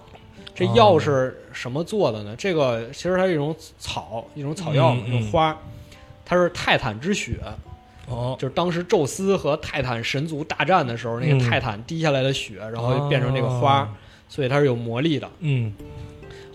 [0.53, 0.71] 这哦。
[0.73, 2.33] 药是什么做的呢？
[2.37, 5.59] 这个其实它是一种草，一种草药，一种花，
[6.23, 7.37] 它是泰坦之血，
[8.07, 8.37] 哦。
[8.39, 11.37] 就是当时宙斯和泰坦神族大战的时候，那嗯。
[11.37, 13.89] 个泰坦滴下来的血，然后就变成这个花，哦
[14.29, 15.29] 所以它是有魔力的。
[15.39, 15.73] 嗯。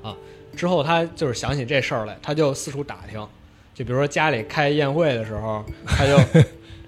[0.02, 0.16] 啊
[0.56, 3.20] 之后他就是想起这事儿来，他就四处打听，
[3.74, 6.16] 就比如说家里开宴会的时候，他就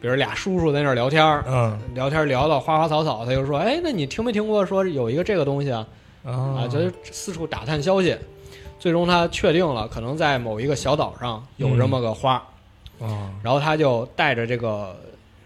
[0.03, 1.79] 比如俩叔叔在那儿聊天儿，嗯。
[1.95, 5.87] 聊天聊到花花草草，他就说：“哎，那你听没听过说有一个这个东西啊？”
[6.27, 8.17] 啊，啊就是四处打探消息。
[8.81, 12.35] 最终他确定了，可能在某一个小岛上有这么个花，
[13.01, 14.97] 啊然后他就带着这个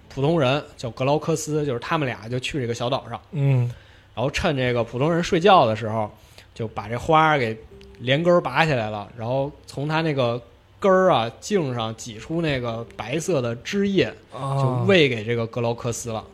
[0.08, 3.70] 普通人叫格劳克斯，就是他们俩就去这个小岛上，嗯。
[4.14, 6.10] 然后趁这个普通人睡觉的时候，
[6.54, 7.54] 就把这花儿给
[7.98, 10.40] 连根儿拔起来了，然后从他那个
[10.78, 16.24] 根儿啊茎上挤出那个白色的汁液，就啊，喂给这个格劳克斯了。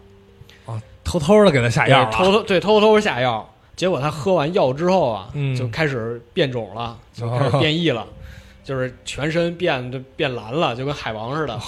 [1.05, 5.55] 偷偷的给他下药对偷，偷对偷偷下药，结果他喝完药之后啊，嗯。
[5.55, 8.07] 就开始变种了，就开始变异了，
[8.62, 11.61] 就是全身变就变蓝了，就跟海王似的，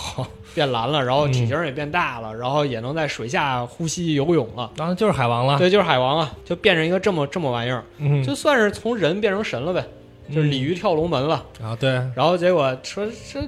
[0.54, 4.70] 变蓝了，然后体型也变大了，然后也能在水下呼吸游泳了。
[4.76, 9.84] 然后就是海王了，对，就是海王啊，就变成一个这么这么玩意儿，嗯，就算是从人变成神了呗，
[10.32, 11.44] 就是鲤鱼跳龙门了。
[11.62, 13.40] 啊，对然后结果说这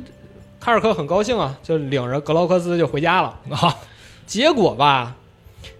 [0.58, 3.38] 卡尔克很高兴啊，就领着格劳克斯就回家了。
[3.50, 3.76] 啊，
[4.26, 5.14] 结果吧，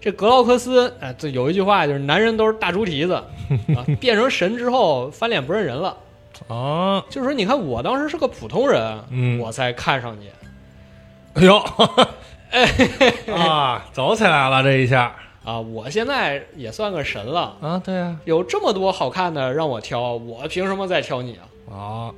[0.00, 3.14] 这格劳克斯，哎，这有一句话就是男人都是大猪蹄子
[3.74, 5.96] 啊，变成神之后翻脸不认人了。
[6.48, 10.30] 啊，就是说，你看我当时是个普通人，嗯我才看上你。
[11.35, 11.59] 哎呦，
[12.50, 12.70] 哎
[13.35, 15.14] 啊，走起来了这一下
[15.46, 21.38] 啊，我现在也算个神了，啊，对啊，有这么多好看的让我挑，我凭什么再挑你
[21.70, 21.72] 啊？
[21.72, 22.14] 啊，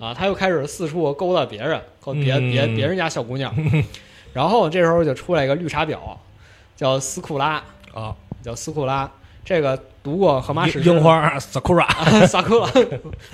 [0.00, 2.50] 啊，他又开始四处勾搭别人，勾别嗯。
[2.50, 3.54] 别别人家小姑娘，
[4.32, 5.98] 然后这时候就出来一个绿茶婊，
[6.74, 9.10] 叫斯库拉，啊，叫斯库拉。
[9.44, 12.66] 这个读过《荷马史诗》樱花 sakura 啊，萨克拉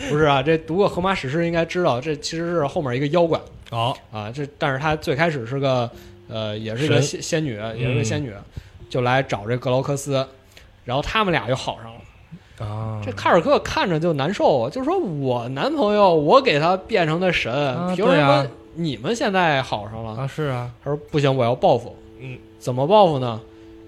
[0.08, 3.40] 不是啊，这读过《荷马史诗》应该知道，这其实是后面一个妖怪。
[3.70, 4.28] 哦，啊。
[4.32, 5.88] 这但是他最开始是个
[6.28, 8.32] 呃，也是一个仙仙女，也是个仙女，
[8.90, 10.28] 就来找这格劳克斯，
[10.84, 12.66] 然后他们俩又好上了。
[12.66, 20.20] 啊，这卡尔克看着就难受啊，就说我男朋友我给他变成的神，啊凭什么你们现在好上了？
[20.20, 21.96] 啊是啊，他说不行，我要报复。
[22.18, 23.40] 嗯，怎么报复呢？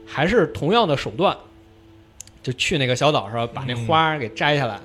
[0.06, 1.36] 还是同样的手段，
[2.42, 4.80] 就去那个小岛上把那嗯花给摘下来，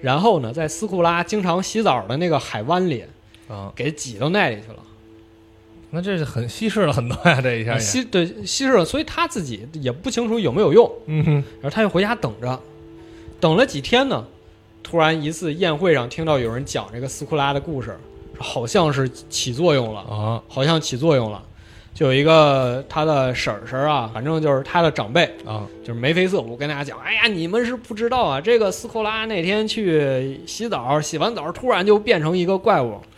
[0.00, 3.04] 然后呢，在斯库拉经常洗澡的那个海湾里
[3.48, 4.78] 啊，给挤到那里去了。
[5.94, 10.90] 那这是很稀释了很多呀，这一下，稀对稀释了，所以他自己也不清楚有没有用。
[11.06, 12.60] 嗯哼，然后他就回家等着，
[13.38, 14.24] 等了几天呢，
[14.82, 17.96] 突然一次宴会上听到有人讲这个斯库拉的故事，
[18.38, 21.40] 好像是起作用了，啊，好像起作用了。
[21.94, 33.00] 就有一个他的婶婶啊，反正就是他的长辈，啊，就是眉飞色舞跟大家讲，哎呀，你们是不知道啊，这个斯库拉那天去洗澡，洗完澡突然就变成一个怪物，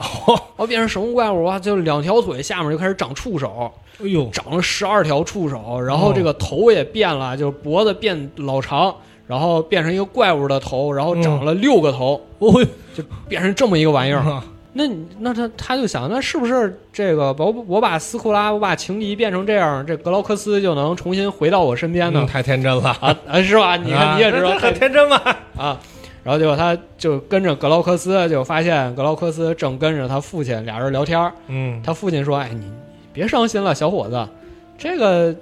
[0.58, 1.58] 哦，变成什么怪物啊？
[1.58, 8.94] 就两条腿下面就开始长触手，哎呦，长了十二条触手，然后这个头也变了，就是脖子变老长，
[9.26, 12.60] 然后变成一个怪物的头，然后长了六个头，哦。
[12.60, 14.20] 呦，就变成这么一个玩意儿。
[14.20, 14.44] 啊
[14.78, 22.20] 那你那他他就想，那是不是这个我我把斯库拉我把情敌变成这样，这格劳克斯就能重新回到我身边呢？
[22.22, 23.76] 嗯太天真了，啊啊，是吧？
[23.76, 25.16] 你看你也知道啊很天真嘛，
[25.56, 25.80] 啊。
[26.22, 31.32] 然后结果他就跟着格劳克斯，就发现格劳克斯正跟着他父亲俩人聊天。
[31.46, 32.72] 嗯，他父亲说：“哎，你你
[33.12, 34.28] 别伤心了，小伙子，
[34.76, 35.32] 这个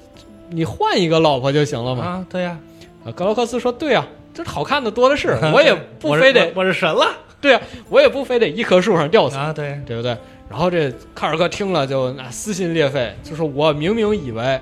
[0.50, 2.04] 你换一个老婆就行了嘛。
[2.04, 2.58] 啊，对呀，
[3.04, 7.06] 啊”格劳克斯说：“对呀、这好看的多的是， 我也不非得，我是神了
[7.44, 10.16] 对呀、我也不非得一棵树上吊死，啊，对，对不对？”
[10.48, 14.58] 然后这卡尔克听了就那撕心裂肺，就说：“我明明以为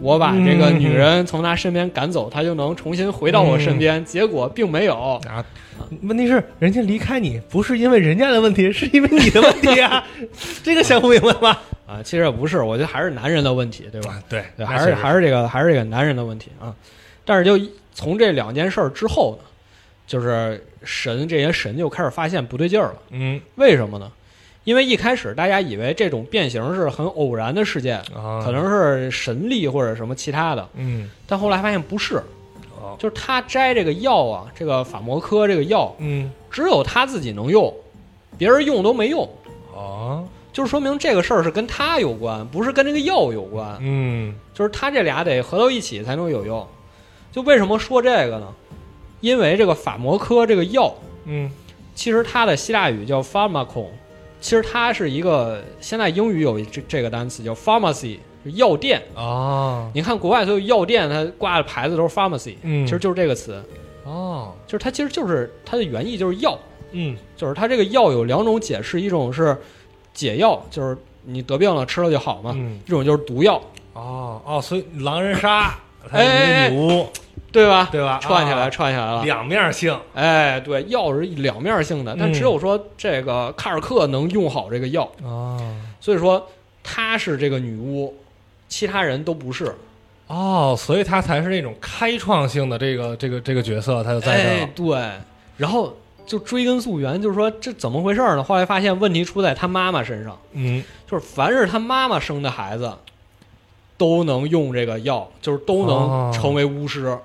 [0.00, 5.20] 我把这个女人从他身边赶走，他就能重新回到我身边，结果并没有。
[5.28, 5.44] 啊，
[6.02, 10.06] 问题是人家离开你不是因为人家的问题，是因为你的问题啊，
[10.62, 11.58] 这个想不明白吗？
[11.86, 14.12] 啊，其实也不是，我觉得还是男人的问题，对吧？
[14.12, 16.72] 啊，对对，还是还是这个还是这个男人的问题啊。
[17.24, 17.58] 但是就
[17.94, 19.48] 从这两件事儿之后呢，
[20.12, 22.96] 就是神这些神就开始发现不对劲儿了。
[23.12, 24.12] 嗯为什么呢？
[24.64, 32.16] 因为一开始大家以为这种变形是很偶然的事件，啊，可能是神力或者什么其他的，嗯但后来发现不是，
[32.78, 37.74] 哦就是他摘这个药啊，这个法摩科这个药，嗯只有他自己能用，
[38.36, 39.26] 别人用都没用，
[39.74, 43.78] 哦就是说明这个事儿是跟他有关，不是跟这个药有关。
[43.80, 46.68] 嗯就是他这俩得合到一起才能有用。
[47.32, 48.46] 就为什么说这个呢？
[49.22, 51.50] 因为这个法摩科这个药，嗯。
[51.94, 53.86] 其实它的希腊语叫 pharmacon，
[54.40, 58.18] 其实它是一个现在英语有这这个单词叫 pharmacy，
[58.54, 59.00] 药店。
[59.14, 59.90] 哦。
[59.94, 62.86] 你看国外所有药店，它挂的牌子都是 pharmacy，嗯。
[62.86, 63.62] 其实就是这个词，
[64.04, 64.52] 哦。
[64.66, 66.58] 就是它其实就是它的原意就是药，
[66.92, 67.16] 嗯。
[67.36, 69.56] 就是它这个药有两种解释，一种是
[70.14, 72.80] 解药，就是你得病了吃了就好嘛；嗯。
[72.86, 75.60] 一种就是毒药，哦哦，所以狼人杀。
[75.70, 75.78] 它
[76.10, 77.08] 哎女巫
[77.52, 77.88] 对吧？
[77.92, 78.18] 对吧？
[78.22, 79.22] 串起来，啊串起来了。
[79.24, 86.48] 两面性哎，对，药是两面性的，但嗯只有说这个卡尔克能用好这个药，哦所以说
[86.82, 88.16] 他是这个女巫，
[88.68, 89.74] 其他人都不是。
[90.28, 95.10] 哦，所以他才是那种开创性的这个这个这个角色，他就在这儿哎，对，
[95.58, 98.42] 然后就追根溯源，就是说这怎么回事呢？
[98.42, 102.90] 后来发现问题出在他妈妈身上，嗯，就是凡是他妈妈生的孩子，
[104.02, 107.16] 都能用这个药，就是都哦能成为巫师。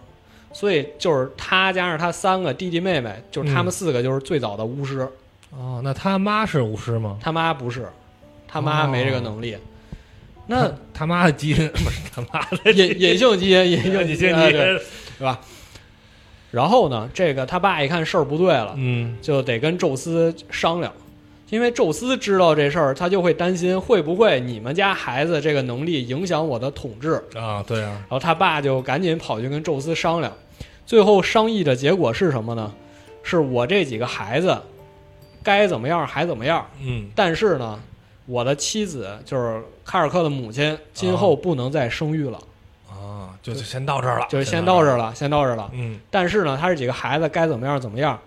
[0.54, 5.10] 所以就是他加上他三个弟弟妹妹，就是他们四个就是最早的巫师。
[5.50, 7.18] 哦，那他妈是巫师吗？
[7.20, 7.88] 他妈不是，
[8.48, 9.58] 他妈没这个能力。
[10.46, 14.80] 那他 他妈的基因不是他妈的隐隐性基因， 隐性基因，哎对，
[15.18, 15.40] 对吧？
[16.52, 20.94] 然后呢，这个他爸一看事儿不对了，嗯就得跟宙斯商量，
[21.50, 27.14] 因为宙斯知道这事儿，他就会担心会不会你们家孩子这个能力影响我的统治。
[27.36, 30.32] 啊，对啊，然后他爸就赶紧跑去跟宙斯商量，
[30.86, 32.74] 最后商议的结果是什么呢？
[33.24, 34.58] 是我这几个孩子
[35.44, 37.80] 该怎么样还怎么样，嗯但是呢，
[38.26, 42.38] 我的妻子就是卡尔克的母亲，今后不能再生育了，
[42.90, 45.70] 啊，就就先到这儿了，就是先到这儿，儿了，先到这儿了。
[45.74, 48.20] 嗯但是呢，他这几个孩子该怎么样怎么样。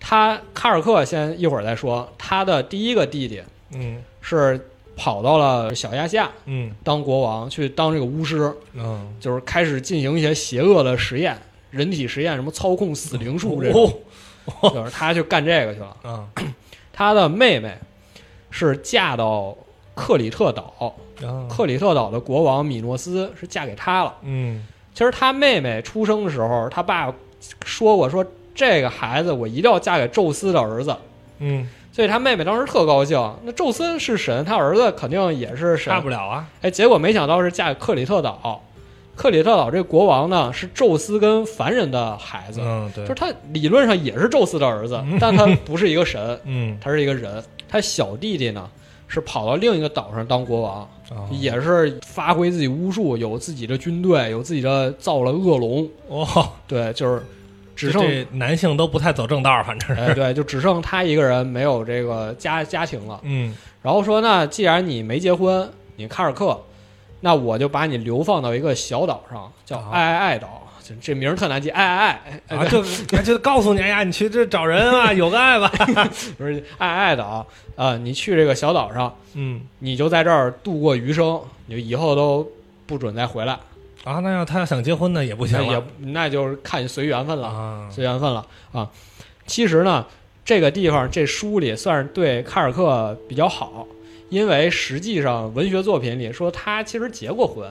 [0.00, 4.02] 他卡尔克先一会儿再说，他的第一个弟弟嗯。
[4.20, 6.74] 是跑到了小亚细亚嗯。
[6.84, 11.38] 当国王，去当这个巫师，嗯，就是开始进行一些邪恶的实验，
[11.70, 14.00] 人体实验，什么操控死灵术这种，
[14.60, 14.70] 哦。
[14.74, 15.96] 就是他去干这个去了。
[16.04, 16.28] 嗯。
[16.92, 17.76] 他的妹妹
[18.50, 19.56] 是嫁到
[19.94, 24.14] 克里特岛，啊，克里特岛的国王米诺斯是嫁给他了。
[24.22, 24.66] 嗯。
[24.94, 27.14] 其实他妹妹出生的时候，他爸
[27.64, 28.26] 说过说
[28.58, 30.96] 这个孩子我一定要嫁给宙斯的儿子，
[31.38, 33.16] 嗯，所以他妹妹当时特高兴。
[33.44, 38.60] 那宙斯是神，他儿子肯定也是神大，不了啊，哎，结果没想到是嫁给克里特岛。
[39.14, 47.40] 克里特岛这国王呢是宙斯跟凡人的孩子，嗯对就是，他理论上也是宙斯的儿子，但他不是一个神，嗯他是一个人。
[47.68, 48.68] 他小弟弟呢
[49.06, 55.88] 是跑到另一个岛上当国王，啊也是发挥自己巫术，有自己的军队，有自己的造了恶龙。
[56.08, 57.22] 哦，对，就是
[57.78, 63.20] 只剩这男性都不太走正道，反正是，哎，对，就只剩他一个人没有这个家家庭了。
[63.22, 66.60] 嗯然后说，那既然你没结婚，你卡尔克，
[67.20, 70.62] 那我就把你流放到一个小岛上，叫啊爱爱爱岛。
[70.82, 72.82] 这这名儿特难记，爱爱爱，哎啊，就
[73.22, 75.70] 就告诉你，哎呀，你去这找人啊，有个爱吧，
[76.38, 82.50] 不是爱爱岛啊、你去这个小岛上，嗯你就在这儿度过余生，你就以后都
[82.86, 83.56] 不准再回来。
[84.08, 88.90] 啊，那要他要想结婚呢，也不行也那就是看你随缘分了，啊，随缘分了啊。
[89.46, 90.06] 其实呢，
[90.44, 93.86] 这个地方这书里算是对卡尔克比较好，
[94.30, 97.68] 因为实际上文学作品里说他其实结过婚，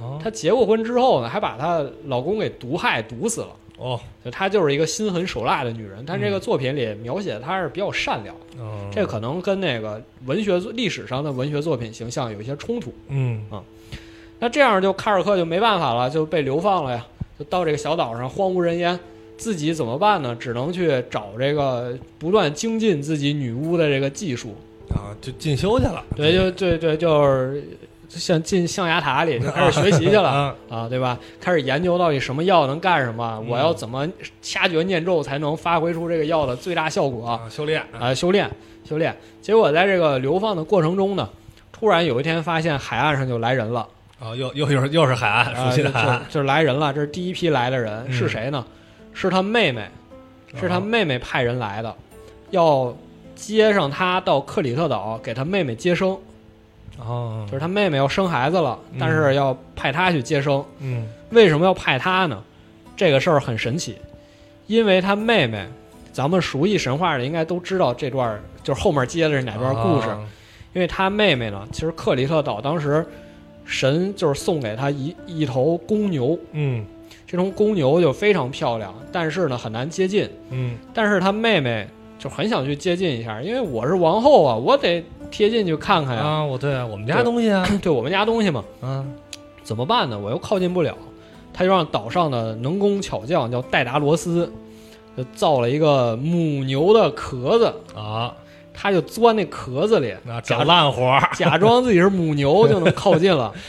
[0.00, 3.48] 哦她结过婚之后呢，还把她老公给毒害毒死了。
[3.76, 12.94] 哦，就她就是一个心狠手辣的女人，但这个作品里描写她是比较善良，嗯这可能跟那个文学历史上的文学作品形象有一些冲突。
[13.08, 13.44] 嗯
[14.44, 17.02] 那这样就卡尔克就没办法了，就被流放了呀，
[17.38, 19.00] 就到这个小岛上荒无人烟，
[19.38, 20.36] 自己怎么办呢？
[20.38, 24.54] 只能去找这个不断精进自己女巫的这个技术。
[24.90, 27.64] 啊，就进修去了，对，就对对，就是
[28.10, 30.28] 像进象牙塔里就开始学习去了。
[30.28, 31.18] 啊，啊，对吧？
[31.40, 34.06] 开始研究到底什么药能干什么，嗯我要怎么
[34.42, 38.46] 掐诀念咒才能发挥出这个药的最大效果修炼啊，修炼，
[38.86, 39.16] 修炼。
[39.40, 41.26] 结果在这个流放的过程中呢，
[41.72, 43.88] 突然有一天发现海岸上就来人了，
[44.24, 46.92] 啊，又又又是又是海岸，啊，熟悉的海岸，就就是来人了。
[46.92, 48.64] 这是第一批来的人，嗯是谁呢？
[49.12, 49.86] 是他妹妹，
[50.58, 51.94] 是他哦妹妹派人来的，
[52.50, 52.96] 要
[53.34, 56.16] 接上他到克里特岛给他妹妹接生，
[56.98, 60.64] 哦，就是他妹妹要生孩子了，嗯但是要派他去接生。
[60.80, 62.42] 嗯为什么要派他呢？
[62.96, 63.98] 这个事儿很神奇，
[64.68, 65.66] 因为他妹妹，
[66.12, 70.08] 咱们熟悉神话的应该都知道这段儿，就是后面接的是哪段故事。
[70.08, 70.20] 啊
[70.74, 73.06] 因为他妹妹呢，其实克里特岛当时
[73.64, 76.84] 神就是送给他一一头公牛，嗯。
[77.26, 80.28] 这头公牛就非常漂亮，但是呢很难接近。
[80.50, 80.76] 嗯。
[80.92, 88.64] 但是他妹妹就很想去接近一下，因为我是王后啊，我得贴近去看看呀，啊，我对啊，我们家东西啊，对 我们家东西嘛。
[88.80, 89.04] 啊，
[89.64, 90.18] 怎么办呢？
[90.18, 90.96] 我又靠近不了，
[91.52, 94.52] 他就让岛上的能工巧匠叫戴达罗斯，
[95.16, 98.32] 就造了一个母牛的壳子，啊，
[98.74, 103.50] 他就钻那壳子里，找烂活儿， 假装自己是母牛就能靠近了。
[103.54, 103.60] 嗯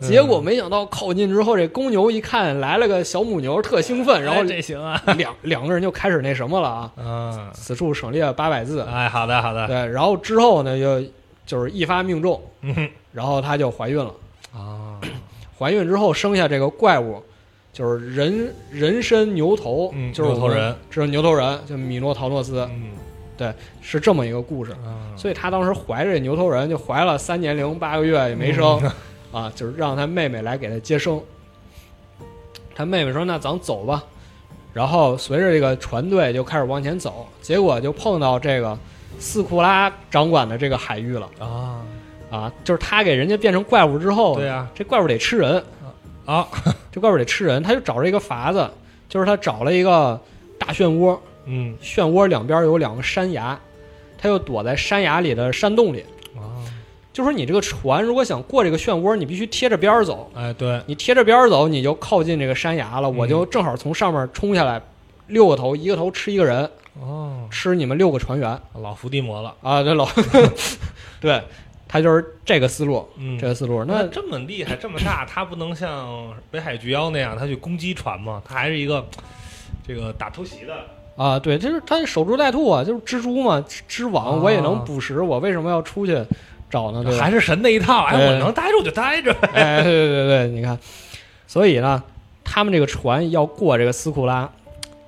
[0.00, 6.92] 结果没想到靠近之后，这公牛一看来了个小母牛，特兴奋，然后哎这行啊，两两个人就开始那什么了啊。
[6.98, 8.80] 嗯，此处省略八百字。
[8.82, 11.00] 哎，好的好的，对，然后之后呢，就
[11.46, 14.12] 就是一发命中，嗯然后她就怀孕了。
[14.52, 14.98] 啊，
[15.58, 17.22] 怀孕之后生下这个怪物，
[17.72, 22.68] 就是人人身牛头，嗯就是牛头人，这是牛头人，就米诺陶诺斯。
[22.72, 22.90] 嗯
[23.80, 24.72] 是这么一个故事。
[24.72, 28.80] 啊，所以他当时怀着牛头人，就怀了三年零八个月也没生，
[29.32, 31.20] 啊，就是让他妹妹来给他接生。
[32.74, 34.02] 他妹妹说：“那咱走吧。”
[34.74, 38.76] 然后随着这个船队就开始往前走，结果就碰到这个
[39.20, 41.80] 斯库拉掌管的这个海域了啊
[42.30, 42.52] 啊！
[42.64, 45.62] 就是他给人家变成怪物之后，对啊这怪物得吃人，
[46.26, 46.48] 啊，
[46.90, 48.68] 这怪物得吃人，他就找着一个法子，
[49.08, 50.20] 就是他找了一个
[50.58, 51.16] 大漩涡，
[51.46, 53.58] 嗯漩涡两边有两个山崖，
[54.18, 56.04] 他就躲在山崖里的山洞里。
[56.36, 56.58] 啊，
[57.12, 60.30] 就说你这个船如果想过这个漩涡，你必须贴着边儿走。
[60.34, 63.08] 哎对，你贴着边儿走，你就靠近这个山崖了。
[63.08, 64.82] 嗯我就正好从上面冲下来，
[65.28, 66.68] 六个头，一个头吃一个人，
[67.00, 69.82] 哦，吃你们六个船员老伏地魔了，啊！
[69.82, 70.08] 对老，
[71.20, 71.40] 对，
[71.86, 73.84] 他就是这个思路，嗯这个思路。
[73.84, 78.42] 那那这么厉害，这么大，他不能像北海巨妖那样，他去攻击船吗？
[78.44, 79.06] 他还是一个
[79.86, 80.74] 这个打偷袭的。
[81.16, 86.12] 啊，对，就是他守株待兔啊，就是蜘蛛嘛，织织网我也能啊捕食，我为什么要出去
[86.68, 87.04] 找呢？
[87.04, 87.16] 对？
[87.18, 89.32] 还是神那一套，哎，对我能待着我就待着。
[89.52, 90.78] 哎，对对对对，你看，
[91.46, 92.02] 所以呢，
[92.42, 94.50] 他们这个船要过这个斯库拉，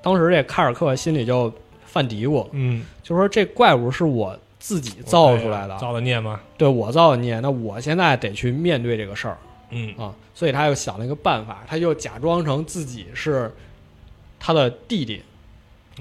[0.00, 1.52] 当时这卡尔克心里就
[1.84, 6.40] 犯嘀咕，嗯，就说这怪物是我自己造出来的，造的孽吗？
[6.56, 9.36] 对我造的孽，那我现在得去面对这个事儿
[9.70, 13.52] 嗯啊，所以他又想了一个办法，他就假装成自己是
[14.38, 15.20] 他的弟弟，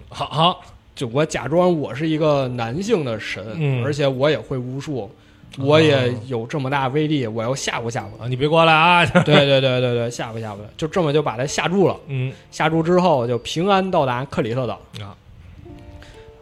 [0.10, 0.62] 好好，
[0.96, 5.10] 就我假装我是一个男性的神，嗯而且我也会巫术，
[5.58, 8.26] 我也有这么大威力，我要吓唬吓唬他。
[8.26, 9.06] 啊，你别过来啊！
[9.24, 11.98] 对对对对对，吓唬吓唬他，就这么就把他吓住了。
[12.08, 14.80] 嗯下注之后就平安到达克里特岛。
[15.00, 15.16] 啊，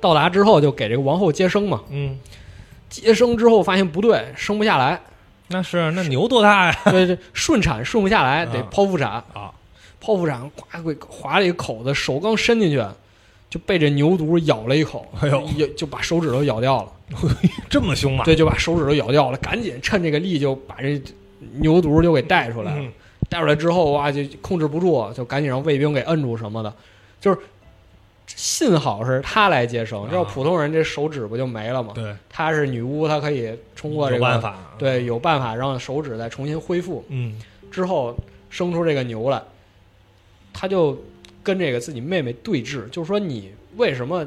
[0.01, 2.17] 到达之后就给这个王后接生嘛，嗯，
[2.89, 4.99] 接生之后发现不对，生不下来，
[5.47, 6.79] 那是那牛多大呀？
[6.89, 9.11] 对对，顺产顺不下来，得啊剖腹产。
[9.33, 9.51] 啊，
[10.01, 12.83] 剖腹产，呱给划了一个口子，手刚伸进去，
[13.53, 16.91] 就被这牛犊咬了一口，哎呦咬就把手指头咬掉了。
[17.69, 18.23] 这么凶吗？
[18.25, 20.99] 对，就把手指头咬掉了，赶紧趁这个力就把这
[21.57, 22.81] 牛犊就给带出来了。
[22.81, 22.91] 嗯
[23.29, 26.73] 带出来之后哇，就控制不住，就赶紧让卫兵给摁住什么的，
[27.21, 27.37] 就是
[28.27, 31.93] 幸好是他来接生，这要啊普通人这手指不就没了吗？
[31.93, 34.57] 对，他是女巫，她可以通过这个有办法。
[34.79, 37.39] 对，有办法让手指再重新恢复，嗯
[37.69, 38.15] 之后
[38.49, 39.41] 生出这个牛来，
[40.51, 40.99] 他就
[41.43, 44.25] 跟这个自己妹妹对峙，就是说你为什么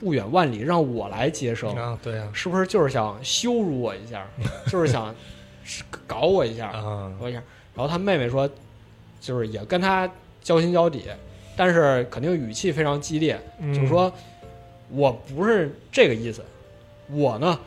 [0.00, 1.74] 不远万里让我来接生？
[1.76, 4.26] 啊，对呀，是不是就是想羞辱我一下，
[4.66, 5.14] 就是想
[6.06, 6.72] 搞我一下，
[7.20, 7.42] 我一下？
[7.74, 8.48] 然后他妹妹说，
[9.20, 10.10] 就是也跟他
[10.42, 11.04] 交心交底，
[11.56, 14.10] 但是肯定语气非常激烈，嗯就是说
[14.88, 16.42] 我不是这个意思，
[17.10, 17.58] 我呢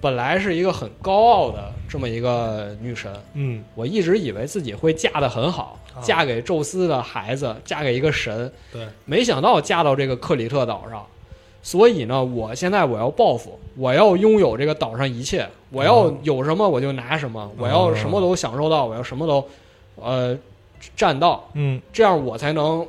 [0.00, 11.04] 本来是一个很高傲的这么一个女神，嗯我一直以为自己会嫁得很好，啊嫁给宙斯的孩子，嫁给一个神，对，没想到嫁到这个克里特岛上，
[11.62, 16.14] 所以呢，我现在我要报复，我要拥有这个岛上一切，我要哦。
[16.22, 19.44] 有什么我就拿什么，我要什么都享受到，我要什么都
[19.96, 20.36] 呃
[20.96, 21.80] 占到，嗯。
[21.92, 22.86] 这样我才能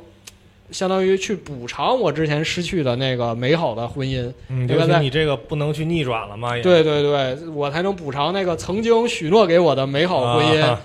[0.70, 4.32] 相当于去补偿我之前失去的那个美好的婚姻。
[4.48, 4.86] 嗯，对吧？
[4.86, 10.62] 在尤其你这个不能去逆转了嘛，对对对，我才能补偿那个曾经许诺给我的美好婚姻。
[10.62, 10.80] 啊啊，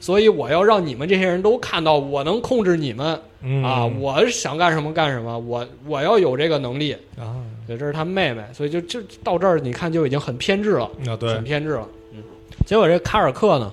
[0.00, 6.92] 所以我要让你们这些人都看到，我能控制你们嗯啊，我想干什么干什么，我我要有这个能力。
[7.18, 11.88] 啊对，这是他妹妹，所以就就到这儿，你看就已经很偏执了，啊对很，偏执了。
[12.12, 12.22] 嗯，
[12.64, 13.72] 结果这卡尔克呢，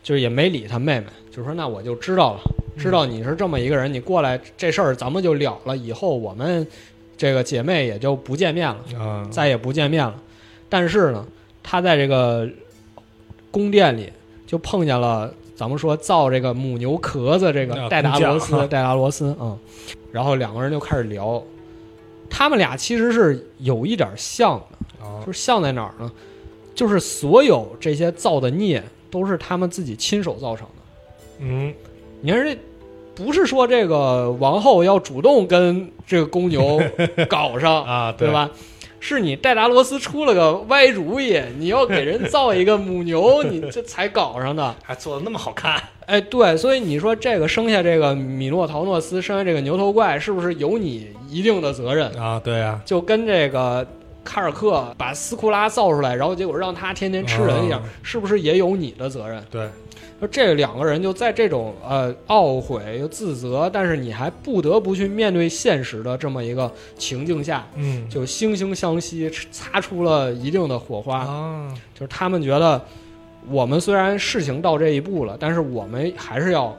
[0.00, 2.40] 就是也没理他妹妹，就说那我就知道了，
[2.78, 6.64] 知道你是这么一个人，你过来这事儿咱们就了了，以后我们
[7.16, 10.14] 这个姐妹也就不见面了，啊再也不见面了。
[10.68, 11.26] 但是呢，
[11.64, 12.48] 他在这个
[13.50, 14.12] 宫殿里
[14.46, 19.58] 就碰见了咱们说造这个母牛壳子这个啊戴达罗斯，戴达罗斯，嗯，
[20.12, 21.42] 然后两个人就开始聊，
[22.30, 26.10] 他们俩其实是有一点像的，啊就是像在哪儿呢？
[26.74, 30.82] 就是所有这些造的孽都是他们自己亲手造成的。
[31.40, 31.74] 嗯
[32.20, 32.56] 你看这。
[33.16, 36.78] 不是说这个王后要主动跟这个公牛
[37.30, 38.30] 搞上，啊对？
[38.30, 38.50] 吧？
[39.00, 44.74] 是你戴达罗斯出了个歪主意，你要给人造一个母牛，你这才搞上的。
[44.82, 52.10] 还做的那么好看，哎，对，所以你说这个生下这个米诺陶诺斯，生下这个牛头怪，是不是有你一定的责任？
[52.20, 53.86] 啊，对呀，就跟这个
[54.26, 59.42] 卡尔克把斯库拉造出来，然后结果让他天天吃人一样，啊是不是也有你的责任？
[59.50, 59.66] 对，
[60.20, 71.20] 就这两个人就在这种呃懊悔又自责，但是你还不得不去面对现实的这么一个情境下，嗯就惺惺相惜，擦出了一定的火花。
[71.20, 72.84] 啊，就是他们觉得，
[73.48, 76.76] 我们虽然事情到这一步了，但是我们还是要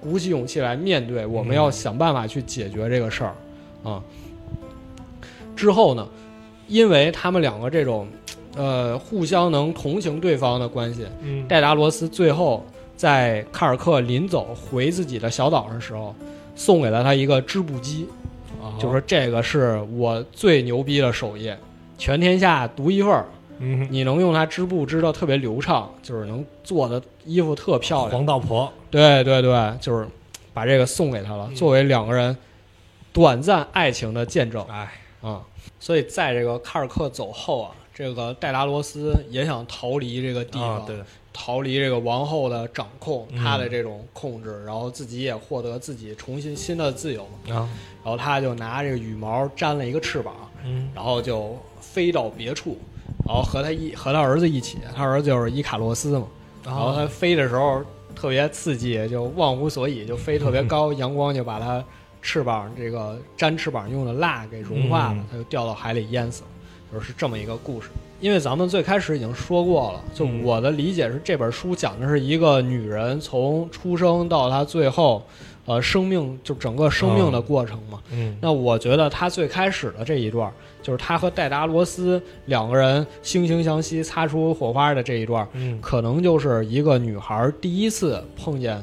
[0.00, 3.34] 鼓起勇气来面对，我们要想办法去解决这个事儿
[3.82, 4.02] 啊。
[5.54, 6.06] 之后呢，
[6.68, 8.06] 因为他们两个这种
[8.56, 11.46] 呃互相能同情对方的关系，嗯。
[11.46, 12.64] 戴达罗斯最后
[12.96, 16.14] 在卡尔克临走回自己的小岛上的时候，
[16.54, 18.06] 送给了他一个织布机，
[18.78, 21.52] 就说这个是我最牛逼的手艺，
[21.98, 23.26] 全天下独一份儿。
[23.58, 28.10] 嗯，你能用它织布织的特别流畅，就是能做的衣服特漂亮。
[28.10, 30.06] 黄道婆，对对对，就是
[30.52, 31.54] 把这个送给他了，嗯。
[31.54, 32.36] 作为两个人
[33.14, 34.62] 短暂爱情的见证。
[34.68, 34.92] 哎，
[35.22, 35.40] 啊、
[35.78, 40.96] 所以在这个卡尔克走后啊，这个戴达罗斯也想逃离这个地方，啊，对，
[41.32, 43.42] 逃离这个王后的掌控，嗯。
[43.42, 47.54] 他的这种控制，然后自己也获得自己重新新的自由嘛。
[47.54, 47.68] 啊，
[48.02, 50.90] 然后他就拿这个羽毛粘了一个翅膀，嗯。
[50.94, 52.76] 然后就飞到别处，
[53.26, 56.26] 然后和他一和他儿子一起，他儿子就是伊卡洛斯嘛。
[56.64, 57.80] 然后他飞的时候
[58.14, 61.84] 特别刺激，就忘乎所以，就飞特别高， 阳光就把他
[62.22, 66.48] 翅膀这个粘翅膀用的蜡给融化了嗯，他就掉到海里淹死了，
[66.92, 67.88] 就是这么一个故事。
[68.18, 75.22] 因为咱们最开始已经说过了，就嗯我的理解是，这本书讲的是一个女人从出生到她最后，
[75.66, 78.00] 呃，生命就整个生命的过程嘛。
[78.12, 80.50] 嗯那我觉得她最开始的这一段，
[80.82, 88.82] 就是她和戴达罗斯两个人惺惺相惜、擦出火花的这一段，嗯可能就是一个女孩第一次碰见，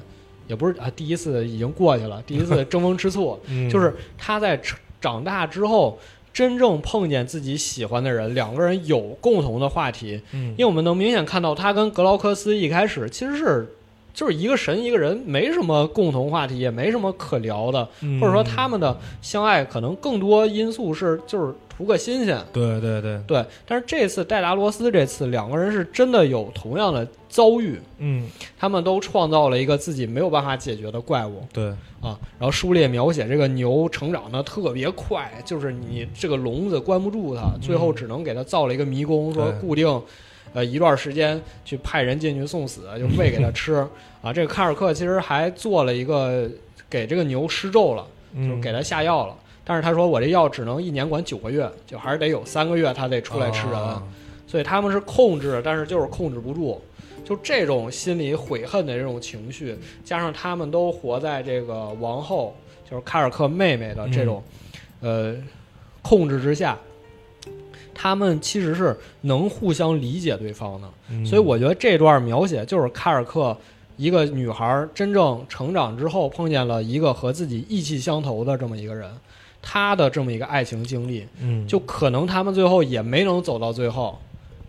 [0.53, 4.61] 也不是啊，第一次已经过去了，第一次 争风吃醋，嗯，就是他在
[5.01, 5.97] 长大之后。
[6.33, 13.67] 真正碰见自己喜欢的人，两个人有共同的话题，嗯因为我们能明显看到，他跟格劳克斯一开始其实是
[14.13, 22.39] 就是一个神一个人，没什么共同话题，也没什么可聊的，嗯或者说他们的相爱可能更多因素是就是图个新鲜。
[22.53, 32.19] 对对对，对，但是这次戴达罗斯这次两个人是真的有同样的遭遇，嗯他们都创造了一个自己没有办法解决的怪物对，啊。
[32.37, 39.99] 然后书里也描写这个牛成长的特别快，就是你这个笼子关不住它，最后只能给它造了一个迷宫，说固定。
[40.53, 43.85] 呃，一段时间去派人进去送死，就喂给他吃
[44.21, 44.31] 啊。
[44.31, 46.49] 这个卡尔克其实还做了一个
[46.89, 49.35] 给这个牛施咒了，就是嗯给他下药了。
[49.65, 53.79] 但是他说我这药只能一年管九个月，就还是得有三个月他得出来吃人。
[53.79, 54.03] 啊
[54.45, 56.79] 所以他们是控制，但是就是控制不住。
[57.25, 62.55] 就这种心里悔恨的这种情绪，加上他们都活在这个王后，
[62.87, 64.43] 就是卡尔克妹妹的这种，
[64.99, 65.35] 呃，
[66.03, 66.77] 控制之下，
[67.93, 70.87] 他们其实是能互相理解对方的。
[71.09, 73.55] 嗯所以我觉得这段描写就是卡尔克
[73.97, 79.09] 一个女孩真正成长之后碰见了一个和自己意气相投的这么一个人，
[79.61, 84.19] 她的这么一个爱情经历，嗯就可能他们最后也没能走到最后，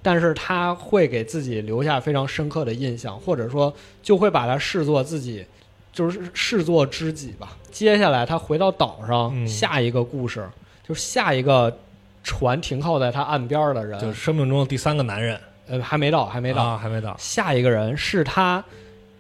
[0.03, 3.73] 但是他会给自己留下非常深刻的印象，或者说
[4.03, 5.45] 就会把他视作自己，
[5.93, 7.57] 就是视作知己吧。
[7.73, 10.47] 接下来他回到岛上，嗯下一个故事
[10.87, 11.75] 就是下一个
[12.25, 18.65] 船停靠在他岸边的人，就是生命中的第三个男人，呃还没到，还没到，啊，还没到，下一个人是他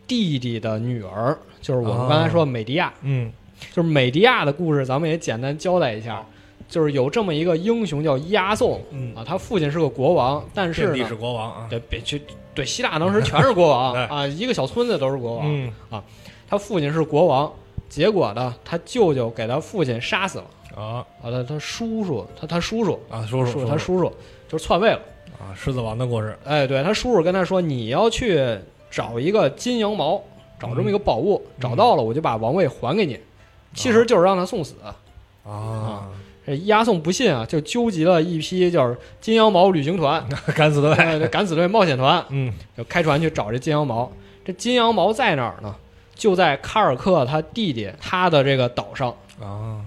[0.08, 2.92] 弟弟的女儿，就是我们刚才说的美迪亚。
[3.02, 3.32] 嗯。
[3.72, 6.22] 就是美迪亚的故事，咱们也简单交代一下。
[6.68, 12.20] 就是有这么一个英雄叫伊阿宋嗯，啊，他父亲是个国王，但是呢遍地是，国王啊，对，别去
[12.54, 14.02] 对希腊当时全是国王 对。
[14.06, 15.46] 啊，一个小村子都是国王。
[15.46, 15.72] 嗯。
[16.48, 17.50] 他父亲是国王，
[17.88, 20.44] 结果呢，他舅舅给他父亲杀死了
[20.74, 24.12] 啊啊，他他叔叔，他他叔叔，啊，叔叔他叔叔
[24.48, 25.00] 就是篡位了。
[25.38, 28.58] 啊，狮子王的故事，哎，对他叔叔跟他说，你要去
[28.90, 30.22] 找一个金羊毛，
[30.60, 33.18] 找这么一个宝物，嗯找到了我就把王位还给你。
[33.74, 34.74] 其实就是让他送死。
[35.44, 36.08] 啊，
[36.46, 44.10] 这押送不信啊，就纠集了一批就是金羊毛旅行团、 敢死队， 呃敢死队冒险团，嗯就开船去找这金羊毛。
[44.44, 45.74] 这金羊毛在哪儿呢？
[46.14, 49.12] 就在卡尔克他弟弟他的这个岛上。
[49.42, 49.80] 啊，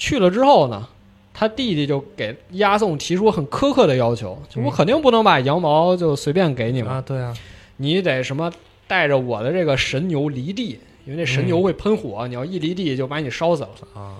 [0.00, 0.88] 去了之后呢，
[1.34, 7.36] 他弟弟就给押送提出很苛刻的要求，就我嗯肯定不能把羊毛就随便给你们，啊，对啊，
[7.76, 8.50] 你得什么
[8.88, 13.68] 带着我的这个神牛离地，因为那神牛会喷火，你要一离地就把你烧死了。
[13.94, 14.16] 啊，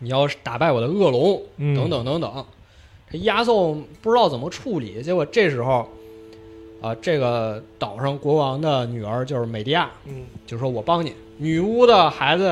[0.00, 1.74] 你要打败我的恶龙，嗯。
[1.74, 2.44] 等等等等。
[3.10, 5.88] 这押送不知道怎么处理，结果这时候，
[6.80, 11.12] 啊，这个岛上国王的女儿就是美迪亚，嗯，就说我帮你。
[11.36, 12.44] 女巫的孩子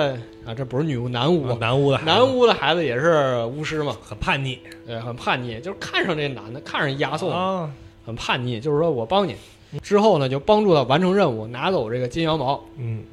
[0.47, 7.71] 啊，这不是女巫，男巫，男巫的男巫的孩子也是巫师嘛，很叛逆呃，很叛逆，就是看上这男的，看上押送，啊，
[8.07, 9.37] 很叛逆，就是说我帮你。
[9.83, 12.65] 之后呢，就帮助他完成任务，拿走这个金羊毛。
[12.79, 13.05] 嗯，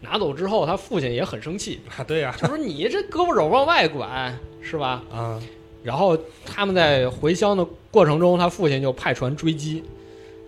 [0.00, 5.04] 拿走之后，他父亲也很生气，啊，对呀，就说你这胳膊肘往外拐，是吧？
[5.12, 5.40] 啊，
[5.84, 9.84] 然后他们在回乡的过程中，他父亲就派船追击，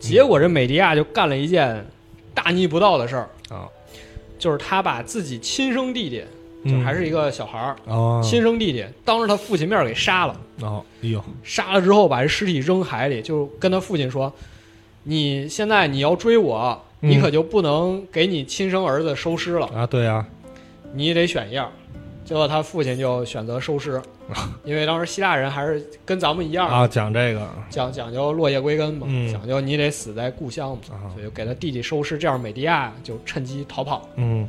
[0.03, 1.87] 结果这美迪亚就干了一件
[2.35, 3.29] 大逆不道的事儿。
[3.49, 3.69] 啊，
[4.39, 6.25] 就是他把自己亲生弟弟
[6.65, 10.37] 就嗯还是一个小孩儿，哦，亲生弟弟，当着他父亲面儿给杀了。
[10.63, 14.33] 哦，哎呦，杀了之后，把这尸体扔海里，就跟他父亲说
[15.05, 17.11] ：“你现在你要追我，嗯。
[17.11, 20.27] 你可就不能给你亲生儿子收尸了，啊，对呀，
[20.95, 21.71] 你得选一样。”
[22.25, 24.01] 结果他父亲就选择收尸，
[24.65, 34.09] 因为当时希腊人还是跟咱们一样，啊，讲这个，讲讲究落叶归根嘛，嗯讲究你得死在故乡嘛，啊所以就给他弟弟收尸，这样美迪亚就趁机逃跑。
[34.17, 34.47] 嗯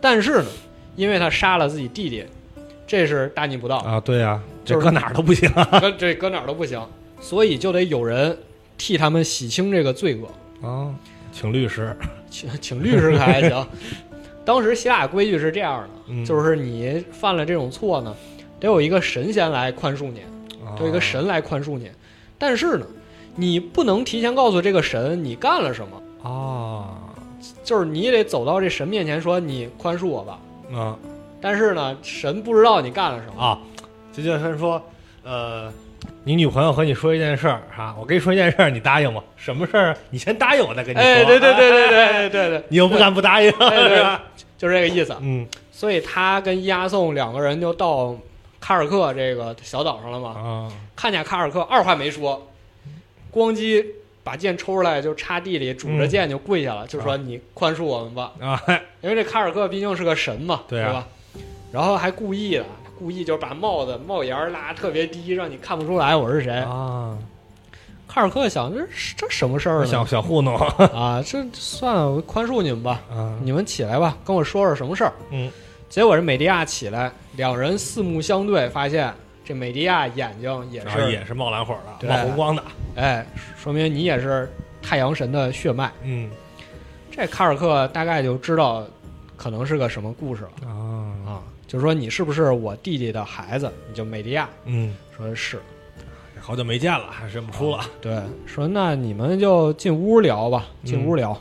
[0.00, 0.46] 但是呢，
[0.94, 2.24] 因为他杀了自己弟弟，
[2.86, 5.78] 这是大逆不道，啊，对呀，这就是搁哪儿都不行啊。
[5.80, 6.80] 搁这搁哪儿都不行，
[7.20, 8.36] 所以就得有人
[8.76, 10.68] 替他们洗清这个罪恶。
[10.68, 10.94] 啊，
[11.32, 11.96] 请律师，
[12.30, 13.66] 请请律师可还行。
[14.44, 18.14] 当时希腊规矩是这样的，嗯就是你犯了这种错呢，
[18.60, 20.20] 得有一个神仙来宽恕你，
[20.64, 21.90] 啊得有一个神来宽恕你。
[22.38, 22.86] 但是呢，
[23.34, 26.88] 你不能提前告诉这个神你干了什么，啊
[27.62, 30.38] 就是你得走到这神面前说你宽恕我吧。
[30.70, 30.96] 嗯
[31.40, 33.40] 但是呢，神不知道你干了什么。
[33.40, 33.58] 啊，
[34.12, 34.82] 这就是说，
[35.22, 35.70] 呃，
[36.24, 39.22] 你女朋友和你说一件事儿哈，我跟你说一件事儿，你答应吗？
[39.36, 39.96] 什么事儿啊？
[40.10, 41.02] 你先答应我再跟你说。
[41.02, 44.22] 哎，对对对对对对对对， 你又不敢不答应，哎对是吧？
[44.58, 45.14] 就这个意思。
[45.20, 48.16] 嗯所以他跟押送两个人就到
[48.60, 50.30] 卡尔克这个小岛上了嘛。
[50.30, 52.48] 啊看见卡尔克，二话没说，
[53.30, 53.84] 咣叽
[54.24, 58.32] 把剑抽出来就插地里，拄着剑就跪下了，就说：“你宽恕我们吧。
[58.40, 58.60] 啊，
[59.02, 61.08] 因为这卡尔克毕竟是个神嘛，对啊吧？
[61.70, 62.64] 然后还故意的，
[62.98, 66.54] 故意就是把帽子帽檐拉特别低，让你看不出来我是谁。
[66.60, 67.16] 啊，
[68.08, 68.80] 卡尔克想，这
[69.18, 70.08] 这什么事儿小呢？
[70.08, 75.12] 小糊弄啊，这算了，我宽恕你们吧，啊，你们起来吧，跟我说说什么事儿。
[75.30, 75.50] 嗯，
[75.96, 79.10] 结果这美迪亚起来，两人四目相对，发现
[79.42, 82.62] 这美迪亚眼睛也是，也是冒蓝火的，冒红光的，
[82.96, 83.26] 哎，
[83.56, 84.46] 说明你也是
[84.82, 85.90] 太阳神的血脉。
[86.02, 86.30] 嗯。
[87.10, 88.86] 这卡尔克大概就知道
[89.38, 90.68] 可能是个什么故事了。
[90.68, 93.72] 啊，啊，就说你是不是我弟弟的孩子？
[93.88, 94.50] 你就美迪亚。
[94.66, 95.58] 嗯，说是，
[96.38, 101.30] 好久没见了，还认不出了，对，说那你们就进屋聊吧，进屋聊。
[101.30, 101.40] 啊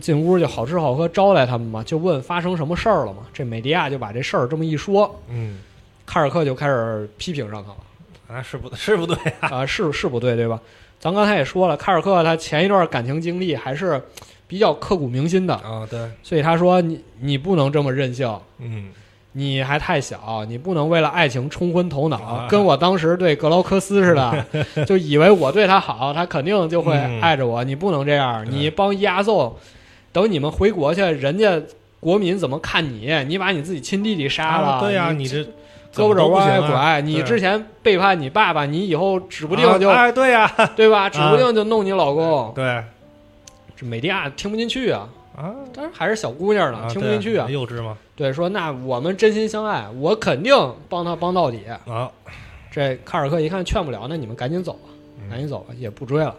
[0.00, 3.18] 进屋就好吃好喝招待他们嘛，就问发生什么事儿了嘛。
[3.32, 5.58] 这美迪亚就把这事儿这么一说，嗯，
[6.04, 8.38] 卡尔克就开始批评上他了。
[8.38, 9.48] 啊，是不是不对啊？
[9.50, 10.60] 啊，是是不对，对吧？
[10.98, 14.02] 咱刚才也说了，卡尔克他前一段感情经历还是
[14.48, 18.90] 比较刻骨铭心的，啊，对，所以他说你你不能这么任性，嗯
[19.38, 24.46] 你还太小，你不能为了爱情冲昏头脑，啊跟我当时对格劳克斯似的，
[24.86, 27.62] 就以为我对他好，他肯定就会嗯爱着我。
[27.62, 29.54] 你不能这样，你帮押送，
[30.16, 31.60] 等你们回国去，人家
[32.00, 33.12] 国民怎么看你？
[33.28, 35.42] 你把你自己亲弟弟杀了，啊对呀，你你这
[35.94, 41.10] 胳膊肘歪歪拐，你之前背叛你爸爸，你以后指不定就、哎，对呀， 对吧？
[41.10, 42.50] 指不定就弄你老公。
[42.54, 42.82] 对
[43.76, 45.06] 这美迪亚听不进去啊，
[45.36, 47.46] 啊，当然还是小姑娘呢，啊听不进去啊。
[47.50, 47.98] 幼稚吗？
[48.16, 50.54] 对，说那我们真心相爱，我肯定
[50.88, 51.60] 帮他帮到底。
[51.86, 52.10] 啊，
[52.70, 54.88] 这卡尔克一看劝不了，那你们赶紧走吧，
[55.20, 56.34] 嗯赶紧走吧，也不追了。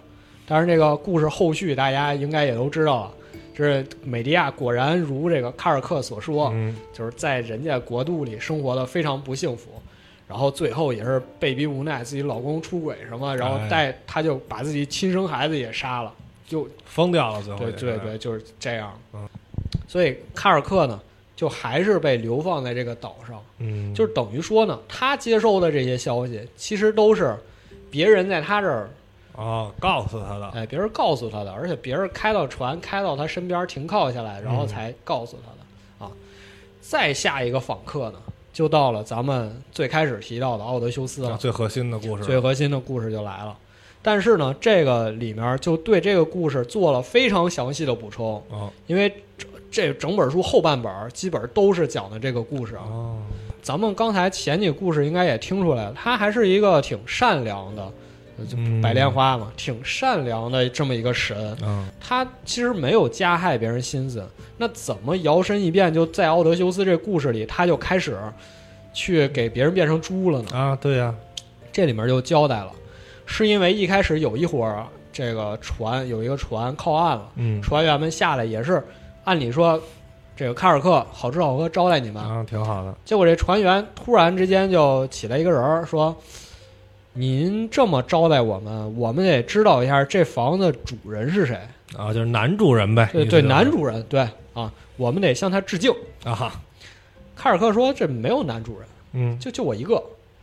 [0.47, 3.11] 当然，这个故事后续大家应该也都知道了。
[3.66, 6.76] 这美迪亚果然如这个卡尔克所说，嗯。
[6.93, 9.72] 就是在人家国度里生活的非常不幸福，
[10.28, 16.14] 然后最后也是被逼无奈，自己老公出轨什么，然后哎带他就把自己亲生孩子也杀了，
[16.47, 18.99] 就疯掉了，最后对对对，就是这样。
[19.14, 19.28] 嗯。
[19.88, 20.99] 所以卡尔克呢，
[21.36, 27.36] 就还是被流放在这个岛上，嗯，就是等于说呢，他接收的这些消息，其实都是
[27.89, 28.89] 别人在他这儿，
[29.38, 36.12] 哦，告诉他的，哎，别人告诉他的，而且别人开到船开到他身边停靠下来，然后嗯才告诉他的啊。
[36.82, 38.20] 再下一个访客呢，
[38.52, 43.56] 就到了咱们最开始提到的奥德修斯了，最核心的故事，最核心的故事就来了。
[44.02, 49.08] 但是呢，这个里面就对这个故事做了非常详细的补充，哦因为
[49.38, 52.84] 这这整本书后半本儿基本都是讲的这个故事啊。
[52.90, 53.18] 哦，
[53.62, 57.92] 咱们刚才前几个故事应该也听出来了，他还是一个挺善良的，呃
[58.46, 61.58] 就嗯白莲花嘛，挺善良的这么一个神。
[61.64, 64.26] 嗯他其实没有加害别人心思，
[64.58, 68.18] 那怎么摇身一变就在奥德修斯这故事里，他就开始
[68.94, 70.50] 去给别人变成猪了呢？
[70.58, 71.14] 啊，对呀，
[71.72, 72.72] 这里面就交代了，
[73.26, 78.82] 是因为一开始有一伙儿这个船有一个船靠岸了，嗯船员们下来也是
[79.24, 79.82] 按理说
[80.36, 86.16] 这个卡尔克好吃好喝招待你们，啊，挺好的，结果这船员突然之间就起来一个人儿说
[87.18, 91.59] ：“您这么招待我们，我们得知道一下这房子主人是谁。
[91.97, 94.20] 啊，就是男主人呗，对对，男主人，对
[94.53, 95.91] 啊，我们得向他致敬。
[96.24, 96.51] 啊，”哈
[97.36, 99.95] 卡尔克说：“这没有男主人，嗯就就我一个，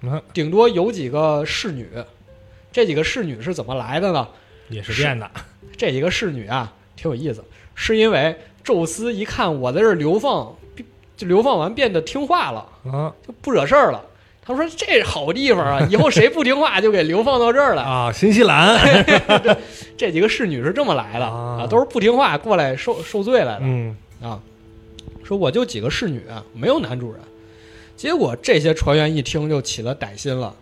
[0.03, 1.89] 啊，顶多有几个侍女。
[2.73, 4.27] 这几个侍女是怎么来的呢？
[4.69, 5.31] 也是变的，
[5.77, 7.45] 这几个侍女啊，挺有意思，
[7.77, 10.53] 是因为宙斯一看我在这儿流放，
[11.17, 14.05] 就流放完变得听话了，啊就不惹事儿了。
[14.47, 17.83] 他说这好地方啊，以后谁不听话就给流放到这儿来。
[17.85, 18.79] 啊，新西兰，
[19.97, 23.61] 这几个侍女是这么来的啊啊，都是不听话过来受受罪来的。
[23.63, 24.39] 嗯啊，
[25.23, 26.23] 说我就几个侍女，
[26.53, 27.21] 没有男主人。
[27.97, 30.55] 结果这些船员一听就起了歹心了。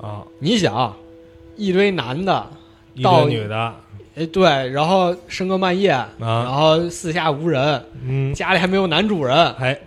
[0.00, 0.94] 啊，你想，
[1.56, 2.46] 一堆男的，
[2.92, 3.74] 一到堆女的，
[4.14, 5.88] 哎对，然后深更半夜，
[6.18, 9.78] 然啊，后四下无人，嗯，家里还没有男主人，哎，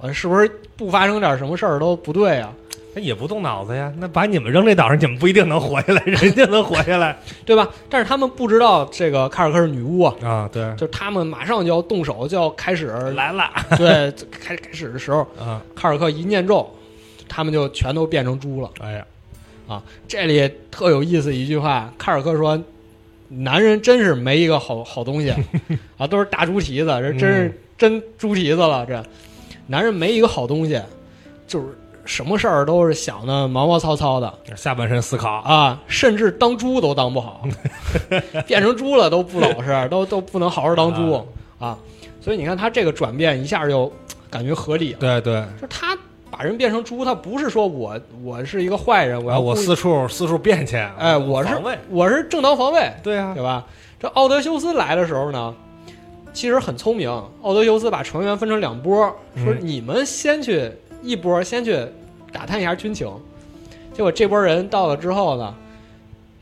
[0.00, 2.52] 我是不是不发生点什么事儿都不对啊？
[2.94, 7.68] 那也不动脑子呀，那把你们扔这岛上，你们不一定能活下来， 人家能活下来对吧？
[7.90, 12.86] 但是他们不知道这个卡尔克是女巫啊，啊，对，就是他们马上就要动手，就要开始
[13.16, 16.68] 来了对 开开始的时候，啊，卡尔克一念咒，
[17.28, 18.70] 他们就全都变成猪了。
[18.80, 19.04] 哎呀，
[19.66, 22.62] 啊这里特有意思一句话，卡尔克说
[23.28, 25.34] ：“男人真是没一个好好东西
[25.98, 28.86] 啊，都是大猪蹄子，这真是真猪蹄子了。
[28.86, 29.02] 这
[29.66, 30.80] 男人没一个好东西，
[31.48, 31.66] 就是
[32.04, 37.42] 什么事儿都是想的毛毛糙糙的下半身思考，啊，甚至当猪都当不好，
[38.46, 41.26] 变成猪了都不老实， 都都不能好好当猪
[41.58, 41.78] 啊。
[42.20, 43.92] 所以你看他这个转变一下就
[44.30, 45.96] 感觉合理了，对对，就是他。”
[46.36, 51.56] 把人变成猪，他不是说我我是一个坏人，我要啊，我四处四处变去，哎，我是
[51.88, 53.64] 我是正当防卫，对啊对，吧？
[54.00, 55.54] 这奥德修斯来的时候呢，
[56.32, 57.08] 其实很聪明。
[57.42, 58.96] 奥德修斯把成员分成两波，
[59.36, 60.72] 说嗯你们先去
[61.04, 61.78] 一波，先去
[62.32, 63.08] 打探一下军情。
[63.92, 65.54] 结果这波人到了之后呢，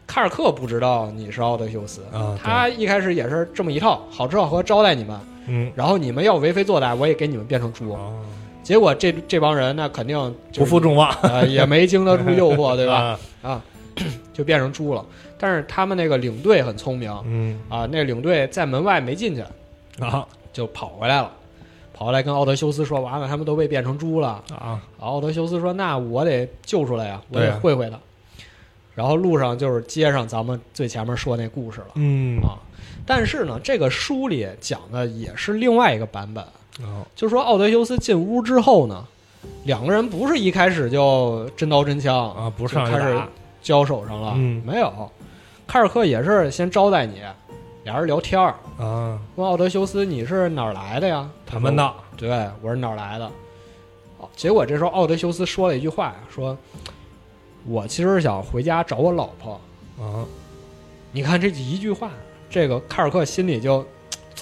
[0.06, 7.92] 卡尔克不知道你是奥德修斯，啊，他一开始也是这么一套，好吃好喝招待你们，嗯，然后你们要为非作歹，我也给你们变成猪。
[7.92, 8.14] 哦，
[8.62, 10.16] 结果这这帮人那肯定
[10.50, 13.18] 就是不负众望，呃也没经得住诱惑， 对吧？
[13.42, 13.50] 啊？
[13.50, 13.64] 啊，
[14.32, 15.04] 就变成猪了。
[15.38, 19.42] 但是他们那个领队很聪明嗯啊，那领队在门外没进去，
[20.02, 21.30] 啊就跑回来了，
[21.92, 24.42] 跑回来跟奥德修斯说：“完了，他们都被变成猪了。
[24.58, 27.98] 啊，”奥德修斯说：“那我得救出来呀，我得会会他。
[28.94, 32.60] 然后路上就是接上咱们最前面说那故事了嗯啊。
[33.06, 36.44] 但是呢，这个书里讲的也是另外一个版本，
[36.84, 39.04] 哦就说奥德修斯进屋之后呢，
[39.64, 43.18] 两个人不是一开始就真刀真枪啊，不是开始
[43.62, 44.92] 交手上了，嗯没有。
[45.66, 47.22] 凯尔克也是先招待你，
[47.84, 51.28] 俩人聊天儿，啊，问奥德修斯你是哪儿来的呀？
[51.44, 53.26] 谈门道，对，我是哪儿来的？
[54.18, 56.56] 哦，结果这时候奥德修斯说了一句话呀，说
[57.66, 59.60] ：“我其实是想回家找我老婆。
[59.98, 60.24] 啊，”
[61.10, 62.10] 你看这一句话，
[62.48, 63.84] 这个卡尔克心里就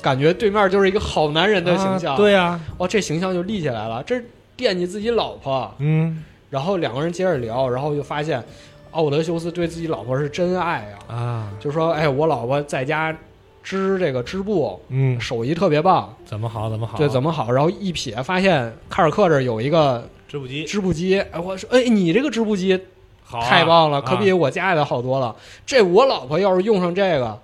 [0.02, 4.22] 感觉对面就是一个好男人的形象，啊，对呀，哦，这形象就立起来了，这
[4.54, 5.72] 惦记自己老婆。
[5.78, 8.44] 嗯然后两个人接着聊，然后就发现
[8.90, 13.16] 奥德修斯对自己老婆是真爱呀、啊，就说：“哎，我老婆在家
[13.62, 20.64] 织这个织布，嗯，手艺特别棒，怎么好怎么好，对，怎么好？”然后一瞥，发现卡尔克这儿有一个织布机。
[20.64, 22.78] 织布机，哎，我说：“哎，你这个织布机
[23.22, 25.34] 好啊，太棒了，可比啊我家里的好多了。
[25.64, 27.38] 这我老婆要是用上这个，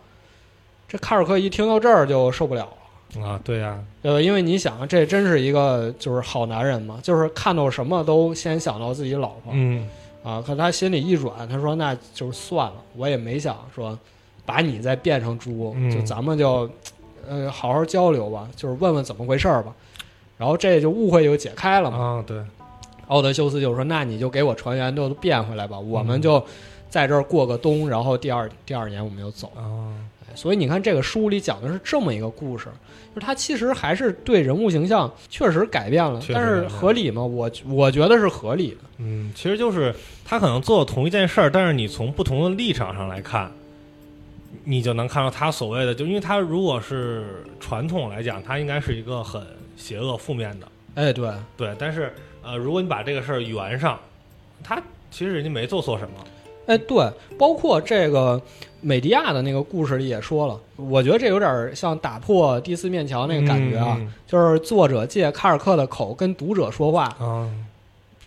[0.88, 4.20] 这卡尔克一听到这儿就受不了了。”啊，对呀，对吧？
[4.20, 9.88] 因为你想，这真是一个就是好男人嘛，就是看到什么都先想到自己老婆，嗯。
[10.22, 13.96] 啊，可他心里一软，他说那就是算了，我也没想说
[14.46, 16.70] 把你再变成猪，嗯就咱们就
[17.28, 19.74] 呃好好交流吧，就是问问怎么回事儿吧。
[20.38, 21.98] 然后这就误会就解开了嘛。
[21.98, 22.40] 啊，对，
[23.08, 26.44] 奥德修斯就说：“那你就给我船员都变回来吧，我们嗯就
[26.88, 29.50] 在这儿过个冬，然后第二第二年我们就走。
[29.56, 29.90] 啊，
[30.28, 32.66] 哎所以你看，这个书里讲的是这么一个故事，
[33.14, 37.24] 就是他其实还是对人物形象确实改变了，但是合理吗？
[37.24, 38.76] 我我觉得是合理的。
[38.98, 43.50] 嗯，其实就是他可能做同一件事儿，但是你从不同的立场上来看，
[44.64, 49.40] 你就能看到他所谓的，就因为他如果是传统来讲，他应该是一个很
[49.76, 51.74] 邪恶、负面的，哎，对，对。
[51.78, 53.98] 但是呃，如果你把这个事儿圆上，
[54.62, 54.80] 他
[55.10, 56.24] 其实人家没做错什么，
[56.66, 58.40] 哎，对，包括这个
[58.80, 64.12] 美迪亚的那个故事里也说了，我觉得这有点像打破第四面墙那个感觉啊，嗯。
[64.26, 67.48] 就是作者借卡尔克的口跟读者说话，啊，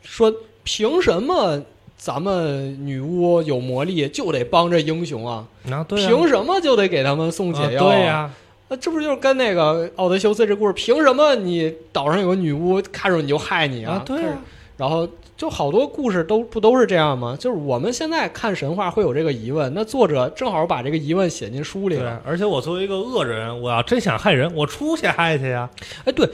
[0.02, 1.62] 说凭什么
[2.00, 5.46] 咱们女巫有魔力就得帮着英雄啊？
[5.70, 8.32] 啊，对啊凭什么就得给他们送解啊药、对呀、
[8.70, 10.72] 那这不就是跟那个奥德修斯这故事？
[10.72, 14.42] 凭什么你岛上有个女巫看着你就害你啊，对啊、
[14.78, 17.36] 然后就好多故事都不都是这样吗？
[17.38, 22.22] 就是我们现在看神话会有这个疑问，那作者正好把这个疑问写进书里对了。
[22.26, 25.70] 而且我作为一个恶人，我要真想害人，我出去害去呀。
[26.06, 26.30] 哎，对，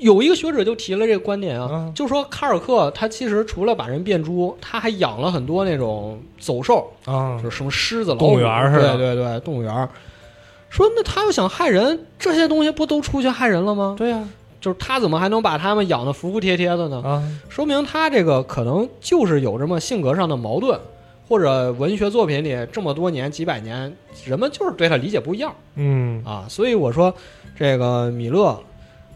[0.00, 9.88] 有一个学者就提了这个观点啊，嗯就说卡尔克他其实除了把人变猪，他还养了很多那种走兽，啊就是什么狮子、动物园儿似的对对对，动物园。
[10.68, 13.94] 说那他要想害人，这些东西不都出去害人了吗？
[13.98, 14.26] 对呀、
[14.60, 17.02] 就是他怎么还能把他们养的服服帖帖的呢？
[17.04, 20.78] 啊，说明他这个可能就是有这么性格上的矛盾，
[21.28, 23.94] 或者文学作品里这么多年几百年，
[24.24, 26.46] 人们就是对他理解不一样嗯啊。
[26.48, 27.12] 所以我说，
[27.58, 28.56] 这个米勒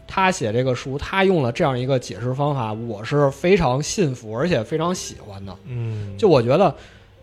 [0.07, 5.55] 他写这个书，他用了这样一个解释方法，我是非常信服，而且非常喜欢的。
[5.65, 6.73] 嗯，就我觉得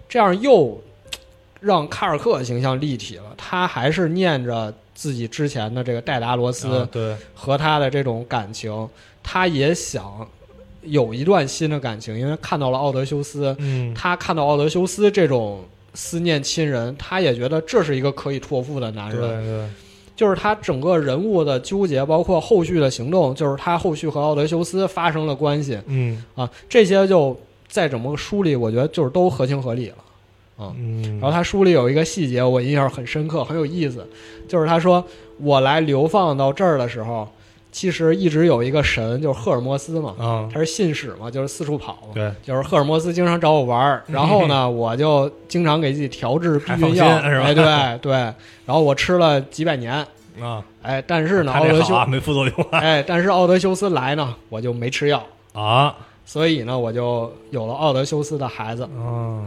[0.09, 0.81] 这样又
[1.61, 6.69] 让卡尔克形象立体了，他还是念着自己之前的这个戴达罗斯。
[6.69, 8.89] 啊对，和他的这种感情，
[9.23, 10.29] 他也想
[10.83, 15.65] 有一段新的感情，因为看到了奥德修斯，嗯他看到奥德修斯这种
[15.95, 19.45] 思念亲人，他也觉得这是一个可以托付的男对人。
[19.45, 19.69] 对，
[20.15, 25.79] 就是他整个人物的纠结，包括后续的行动，就是他后续和奥德修斯发生了关系。
[25.87, 26.23] 嗯。
[26.35, 27.37] 啊，这些就
[27.69, 29.97] 在整个书里，我觉得就是都合情合理了。
[30.77, 34.07] 嗯，然后他书里有一个细节，我印象很深刻，很有意思，
[34.47, 35.05] 就是他说
[35.39, 37.27] 我来流放到这儿的时候，
[37.73, 42.09] 其实一直有一个神，就是赫尔墨斯嘛，啊，他是信使嘛，就是四处跑嘛。
[42.13, 50.07] 对，就是赫尔墨斯经常找我玩儿，然后呢， 我就经常给自己调制避孕药，哎，对对，然后我吃了几百年，
[50.39, 52.79] 啊，哎，但是呢，奥德修，没副作用啊。
[52.79, 55.97] 哎，但是奥德修斯来呢，我就没吃药，啊，
[56.27, 59.41] 所以呢，我就有了奥德修斯的孩子，啊，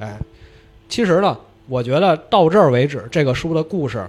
[0.00, 0.18] 哎，
[0.88, 4.04] 其实呢，我觉得到这儿为止，这个书的故事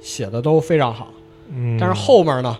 [0.00, 1.08] 写的都非常好，
[1.50, 2.58] 嗯，但是后面呢，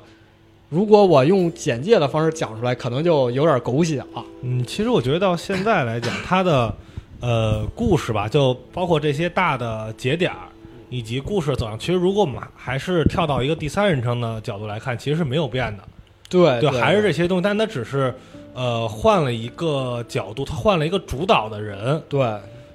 [0.68, 4.24] 如果我用简介的方式讲出来，可能就有点狗血了。
[4.42, 6.74] 嗯，其实我觉得到现在来讲，它的
[7.20, 10.48] 呃故事吧，就包括这些大的节点儿
[10.90, 15.84] 以及故事走向，其实如果我们还是跳到一个第三人称的角度来看，其实是没有变的，
[16.28, 18.12] 对对，还是这些东西，但它只是
[18.54, 22.02] 呃换了一个角度，它换了一个主导的人。
[22.08, 22.20] 对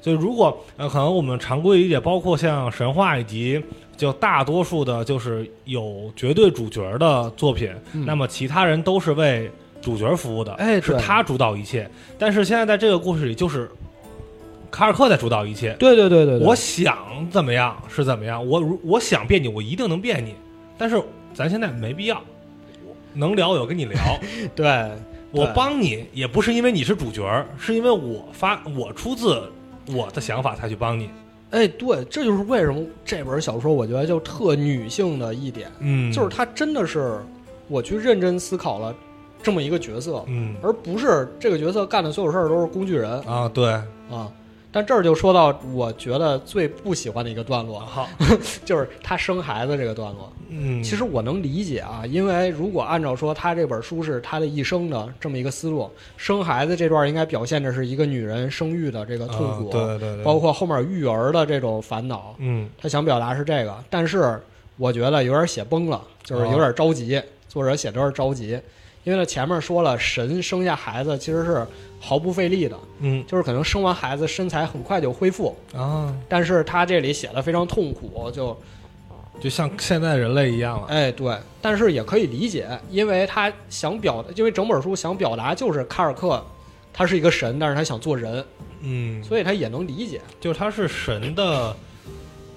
[0.02, 3.62] 所以如果呃可能我们常规理解，包括像神话以及
[4.00, 11.90] 就大多数的就是有绝对主角的作品，嗯那么其他人都是为主角服务的，哎是他主导一切。
[12.18, 13.70] 但是现在在这个故事里，就是
[14.72, 15.74] 卡尔克在主导一切。
[15.78, 16.98] 对对对对对，我想
[17.30, 20.34] 怎么样是怎么样，我如我想变你，我一定能变你。
[20.78, 21.02] 但是
[21.34, 22.22] 咱现在没必要，
[23.14, 24.00] 能聊我就跟你聊，
[24.56, 24.90] 对
[25.32, 29.44] 我帮你也不是因为你是主角，是因为我发我出自
[29.88, 31.10] 我的想法才去帮你。
[31.52, 37.20] 哎对，这就是为什么这本小说我觉得就特女性的一点，嗯就是它真的是
[37.68, 38.94] 我去认真思考了
[39.42, 43.72] 这么一个角色，嗯而不是这个角色干的所有事儿都是工具人啊，对，
[44.10, 44.32] 啊。
[44.72, 48.08] 但这儿就说到我觉得最不喜欢的一个段落，好，
[48.64, 50.32] 就是他生孩子这个段落。
[50.50, 62.70] 嗯，其实我能理解啊，因为如果按照说他这本书是他的一生的这么一个思路，生孩子这段应该表现的是一个女人生育的这个痛苦，啊对对对，包括后面育儿的这种烦恼，嗯。
[62.80, 63.76] 他想表达是这个。
[63.90, 64.40] 但是
[64.78, 68.60] 我觉得有点写崩了，就是有点着急，作者写的有点着急，
[69.10, 71.66] 因为呢前面说了，神生下孩子其实是
[72.00, 78.56] 毫不费力的，嗯就是可能生完孩子身材很快就恢复，啊，但是他这里写的非常痛苦，就
[79.42, 80.88] 就像现在人类一样了。
[80.90, 86.40] 哎，对，但是也可以理解，因为他想表达，因为整本书想表达就是卡尔克，
[86.94, 88.46] 他是一个神，但是他想做人，
[88.82, 90.22] 嗯，所以他也能理解。
[90.40, 91.76] 就是他是神的，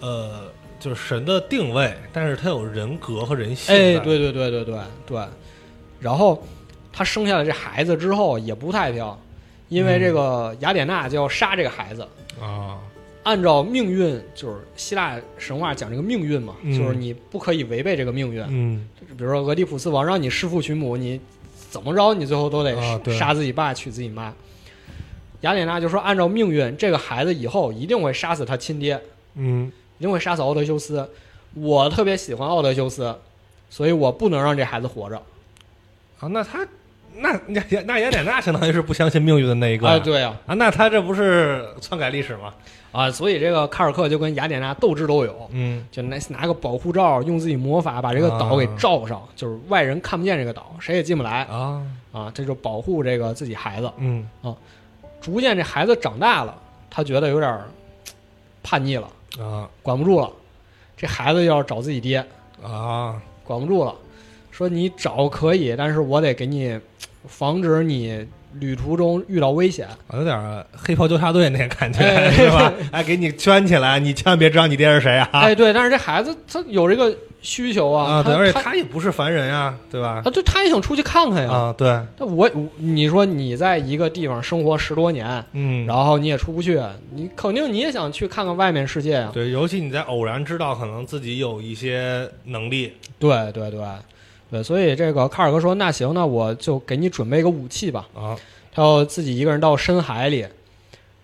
[0.01, 0.43] 呃，
[0.79, 3.75] 就是神的定位，但是他有人格和人性。
[3.75, 5.19] 哎，，对对对对对对。
[6.03, 6.43] 然后
[6.93, 9.07] 他生下了这孩子之后也不太平，
[9.69, 12.07] 因为这个雅典娜就要杀这个孩子。
[12.41, 12.79] 啊，
[13.23, 18.45] 按照命运，就是希腊神话讲这个命运嘛，嗯就是你不可以违背这个命运。
[18.49, 21.21] 嗯比如说俄狄浦斯王让你弑父娶母，你
[21.71, 22.75] 怎么着你最后都得
[23.17, 24.35] 杀自己爸娶自己妈。
[25.43, 29.01] 雅典娜就说，按照命运，这个孩子以后一定会杀死他亲爹，
[29.35, 31.09] 嗯一定会杀死奥德修斯。
[31.55, 33.15] 我特别喜欢奥德修斯，
[33.71, 35.23] 所以我不能让这孩子活着。
[36.23, 36.65] 啊，那他
[37.17, 42.55] 那那那雅典娜相当于是不相信命运的那一个啊，对啊，啊，那他这不是篡改历史吗？
[42.93, 45.85] 啊，所以这个卡尔克就跟雅典娜斗智斗勇，嗯。
[45.91, 51.83] 就拿拿个保护罩，用自己魔法把这个岛给罩上，就是外人看不见这个岛，谁也进不来啊。
[52.13, 53.91] 啊，这就保护这个自己孩子。
[53.97, 54.29] 嗯。
[54.43, 54.55] 啊
[55.21, 56.55] 逐渐这孩子长大了，
[56.91, 57.59] 他觉得有点
[58.63, 59.09] 叛逆了，
[59.41, 59.69] 啊。
[59.83, 60.31] 管不住了，
[60.97, 62.25] 这孩子要找自己爹，
[62.63, 63.21] 啊。
[63.45, 63.95] 管不住了，
[64.63, 66.79] 说你找可以，但是我得给你
[67.27, 68.25] 防止你
[68.61, 69.89] 旅途中遇到危险。
[70.07, 72.73] 啊，有点黑袍纠察队那个感觉，哎是吧？
[72.93, 75.29] 哎，给你圈起来，你千万别知道你爹是谁啊！
[75.33, 80.23] 哎，对，但是这孩子他有这个需求啊，而且他也不是凡人啊，对吧？
[80.25, 81.51] 啊，对，他也想出去看看呀。
[81.51, 81.89] 啊，对，
[82.19, 86.81] 那我我你说你在一个地方生活十多年，嗯，然后你也出不去，
[87.15, 89.31] 你肯定你也想去看看外面世界啊。
[89.33, 93.81] 对，尤其你在偶然知道可能自己有一些能力，对对对对，
[94.61, 98.09] 所以这个卡尔哥说：“那行，那我就给你准备一个武器吧。
[98.13, 98.37] 啊，”
[98.75, 100.45] 他要自己一个人到深海里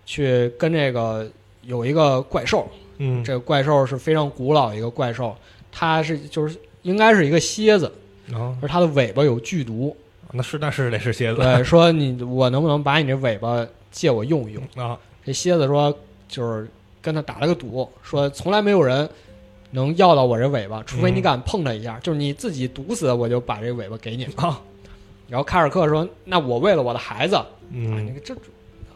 [0.05, 1.29] 去跟这个
[1.63, 2.65] 有一个怪兽，
[2.99, 5.35] 嗯，这个怪兽是非常古老一个怪兽，
[5.69, 7.91] 它是就是应该是一个蝎子，
[8.31, 9.93] 啊，而它的尾巴有剧毒。
[10.31, 14.63] 那是那是得是蝎子对，说你我能不能把你这尾巴借我用一用？
[14.75, 15.91] 啊，这蝎子说
[16.27, 16.67] 就是
[17.01, 19.09] 跟他打了个赌，说从来没有人
[19.71, 24.25] 能要到我这尾巴，除非你嗯敢碰它一下，就是你自己毒死，我就把这尾巴给你。
[24.35, 24.59] 啊，
[25.29, 28.35] 然后卡尔克说：“那我为了我的孩子，啊，你嗯，这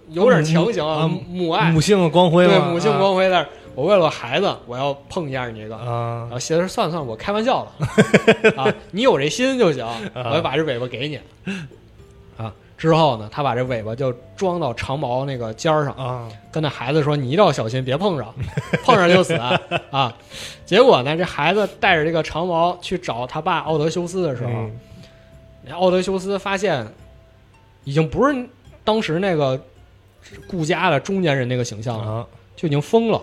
[0.10, 6.22] 有点强行啊母爱，母性的光辉对母性光辉，但是我为了我孩子，我要碰一下你这个。”啊。
[6.24, 11.20] 然后蝎子说：“算了算了，我开玩笑的 啊，你有这心就行，我就把这尾巴给你。”
[12.84, 18.34] 啊，之后呢，他把这尾巴就装到长矛那个尖儿上，啊，跟那孩子说：“你一定要小心，别碰上，
[18.84, 19.34] 碰上就死
[19.90, 20.14] 啊！”
[20.66, 24.72] 结果呢，这孩子带着这个长矛去找他爸奥德修斯的时候，嗯
[25.66, 26.86] 那奥德修斯发现
[27.86, 28.36] 已经不是
[28.84, 29.58] 当时那个
[30.46, 32.28] 顾家的中年人那个形象了，啊，
[32.58, 33.22] 就已经疯了。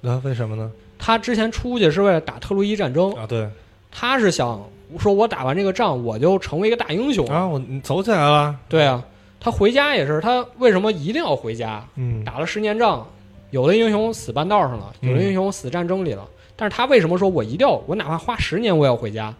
[0.00, 0.72] 那为什么呢？
[0.98, 3.46] 他之前出去是为了打特洛伊战争，啊，对
[3.90, 4.66] 他是想
[4.98, 7.26] 说，我打完这个仗，我就成为一个大英雄。
[7.26, 9.02] 啊，我你走起来了，对啊，
[9.40, 11.84] 他回家也是，他为什么一定要回家？
[11.96, 13.06] 嗯，打了十年仗，
[13.50, 16.26] 有的英雄死半道上了，嗯有的英雄死战争里了。
[16.56, 19.34] 但是他为什么说我一定要，我哪怕花十年我也要回家？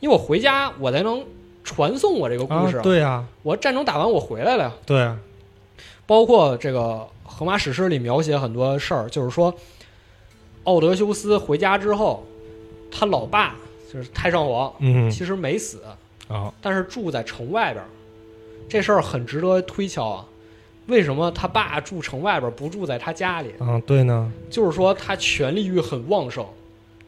[0.00, 1.24] 因为我回家，我才能
[1.64, 2.78] 传送我这个故事。
[2.78, 4.72] 啊，对呀，我战争打完，我回来了呀。
[4.84, 5.16] 对啊，
[6.06, 6.80] 包括这个
[7.24, 9.54] 《荷马史诗》里描写很多事儿，就是说，
[10.64, 12.24] 奥德修斯回家之后，
[12.90, 13.54] 他老爸
[13.92, 15.82] 就是太上皇，嗯，其实没死，
[16.28, 17.88] 啊，但是住在城外边儿，
[18.68, 20.24] 这事儿很值得推敲啊。
[20.86, 23.52] 为什么他爸住城外边儿，不住在他家里？
[23.58, 26.44] 嗯，对呢，就是说他权力欲很旺盛，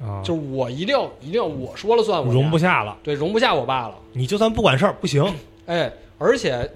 [0.00, 3.94] 啊，就是我一定要一定要我说了算我家，容不下了，对容不下我爸了。
[4.12, 5.24] 你就算不管事儿不行，
[5.66, 6.68] 哎，而且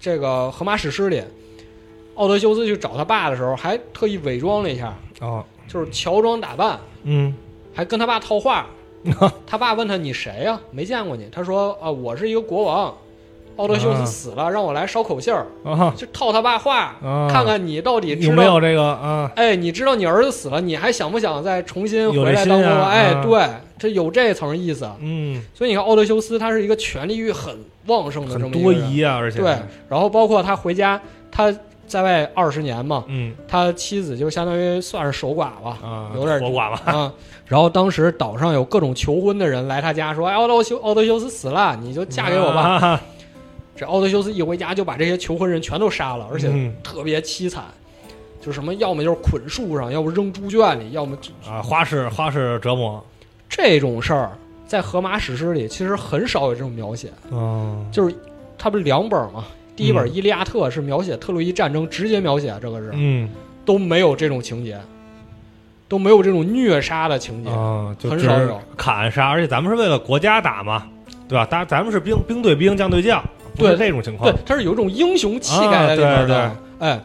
[0.00, 1.22] 这个《荷马史诗》里，
[2.16, 7.32] 奥德修斯去找他爸的时候，还特意伪装了一下，啊，就是乔装打扮，嗯，
[7.72, 8.66] 还跟他爸套话。
[9.46, 11.28] 他爸问他你谁呀、没见过你。
[11.30, 12.94] 他说啊，我是一个国王，
[13.56, 19.30] 奥德修斯啊死了，让我来捎口信儿，啊，就套他爸话，啊看看你到底知道有没有这个啊？
[19.36, 22.88] 哎，你知道你儿子死了，你还想不想再重新回来当国王？
[22.88, 23.46] 哎，啊对，
[23.78, 24.88] 这有这层意思。
[25.00, 28.92] 嗯，所以你看，奥德修斯他是一个权力欲很旺盛的这么一个人。
[28.92, 29.56] 疑啊，而且对，
[29.88, 31.00] 然后包括他回家，
[31.30, 31.54] 他
[31.86, 37.12] 在外二十年嘛，嗯他妻子就相当于算是守寡吧，啊，有点守寡吧，啊。
[37.46, 42.62] 然后当时岛上有各种求婚的人来他家说：“哎，奥德修奥德修斯死了，你就嫁给我吧。
[42.62, 43.00] 啊
[43.78, 47.64] 这奥德修斯一回家就把这些求婚人全都杀了，而且嗯特别凄惨，
[48.40, 53.04] 就什么要么就是捆树上，要不扔猪圈里，要么就啊，花式花式折磨，
[53.50, 54.32] 这种事儿，
[54.66, 57.12] 在荷马史诗里其实很少有这种描写。
[57.30, 58.16] 嗯，就是
[58.56, 59.44] 他不是两本嘛，
[59.76, 63.28] 第一本《嗯伊利亚特》是描写特洛伊战争，直接描写这个是嗯
[63.64, 64.80] 都没有这种情节，
[65.86, 67.50] 都没有这种虐杀的情节。
[67.50, 70.88] 啊，就很少有砍杀，而且咱们是为了国家打嘛，
[71.28, 71.46] 对吧？
[71.50, 73.22] 咱咱们是兵兵对兵，将对将，
[73.54, 76.56] 不是对这种情况对，它是有一种英雄气概在里面啊对的。
[76.78, 77.00] 哎，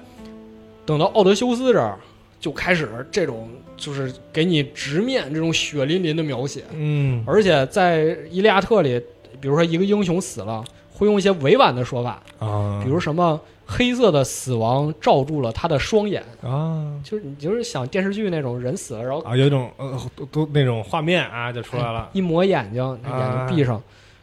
[0.86, 1.98] 等到奥德修斯这儿，
[2.40, 9.02] 就开始这种就是给你直面这种血淋淋的描写，嗯而且在《伊利亚特》里，
[9.40, 10.64] 比如说一个英雄死了，
[11.02, 16.94] 会用一些委婉的说法，啊，比如什么黑色的死亡罩住了他的双眼，啊。
[17.04, 23.48] 就是你就是想电视剧那种人死了，然后啊，有一种呃都都那种画面啊，就出来了，一抹眼睛，眼啊。
[23.48, 23.82] 睛闭上，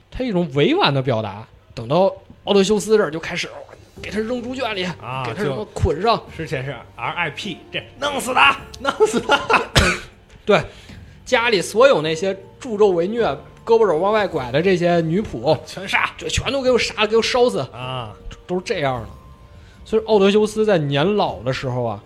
[0.09, 1.45] 他一种委婉的表达。
[1.75, 2.13] 等到
[2.45, 3.49] 奥德修斯这儿就开始
[4.01, 9.37] 给他扔猪圈里，啊给他什么捆上，之前是 RIP，这弄死他，弄死他，
[10.47, 10.63] 对，
[11.25, 13.37] 家里所有那些助纣为虐、
[13.69, 18.15] 胳膊肘往外拐的这些女仆，全杀就全都给我杀了，给我烧死，啊，
[18.47, 19.09] 都是这样的。
[19.85, 22.03] 所以奥德修斯在年老的时候啊，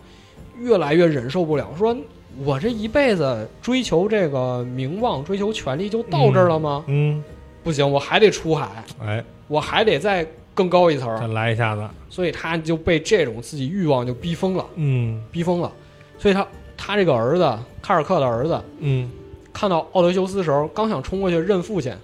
[0.59, 1.97] 越来越忍受不了，说
[2.45, 6.85] 我这一辈子追求这个名望、追求权力就到这儿了吗？
[6.89, 7.23] 嗯，
[7.63, 11.29] 不行，我还得出海，哎，我还得再更高一层再。
[11.29, 15.71] 来一下子，所以他就被这种自己欲望就逼疯了，嗯逼疯了。
[16.19, 16.45] 所以他
[16.77, 19.09] 他这个儿子卡尔克的儿子嗯
[19.53, 21.95] 看到奥德修斯的时候，刚想冲过去认父亲，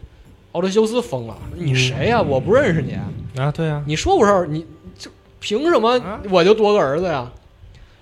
[0.52, 2.94] 奥德修斯疯了，你谁呀、我不认识你，
[3.40, 4.66] 啊，对啊，你说不是你
[4.98, 7.30] 就凭什么啊我就多个儿子呀？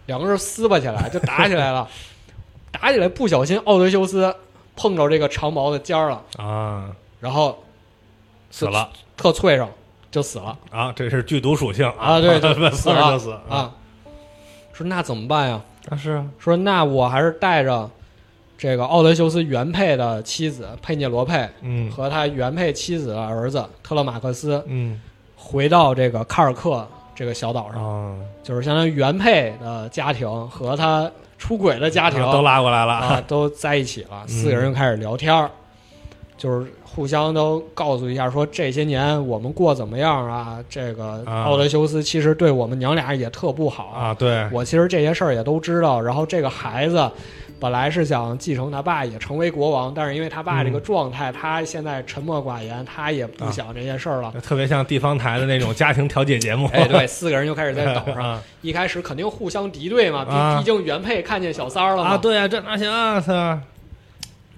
[0.07, 1.89] 两个人撕巴起来，就打起来了，
[2.71, 4.35] 打起来不小心奥德修斯
[4.77, 6.91] 碰着这个长矛的尖儿了，啊，
[7.21, 7.65] 然后
[8.51, 8.91] 死了。
[9.17, 9.69] 特脆上
[10.11, 10.59] 就死了。
[10.71, 11.91] 啊，这是剧毒属性。
[11.99, 13.13] 啊，对，就 死死了了。
[13.13, 13.73] 就死啊。
[14.75, 15.61] 说那怎么办呀？
[15.89, 17.91] 啊，是啊，说那我还是带着
[18.59, 21.91] 这个奥德修斯原配的妻子佩涅罗佩嗯。
[21.91, 25.01] 和他原配妻子的儿子特勒马克斯嗯。
[25.37, 32.93] 回到这个卡尔克这个小岛上，啊，就是相当于原配的家庭和他出轨的家庭都拉过来了。
[32.93, 35.51] 啊都在一起了，四个人就开始聊天儿，
[36.37, 40.59] 就是互相都告诉一下说这些年我们过怎么样啊？
[40.69, 41.45] 这个啊。
[41.45, 46.01] 奥德修斯其实对我们娘俩也特不好啊，对，我其实这些事儿也都知道。
[46.01, 47.09] 然后这个孩子
[47.59, 54.33] 本来是想继承他爸，也成为国王，但是因为他爸这个嗯状态，他现在沉默寡言，他也不想这些事儿了。
[54.45, 56.69] 特别像地方台的那种家庭调解节目。
[56.73, 62.11] 哎，对，四个人就开始在岛上，啊 一开始肯定互相敌对嘛，毕、啊毕竟原配看见小三儿了嘛。
[62.11, 63.21] 啊，对啊，这哪行啊？
[63.21, 63.31] 是？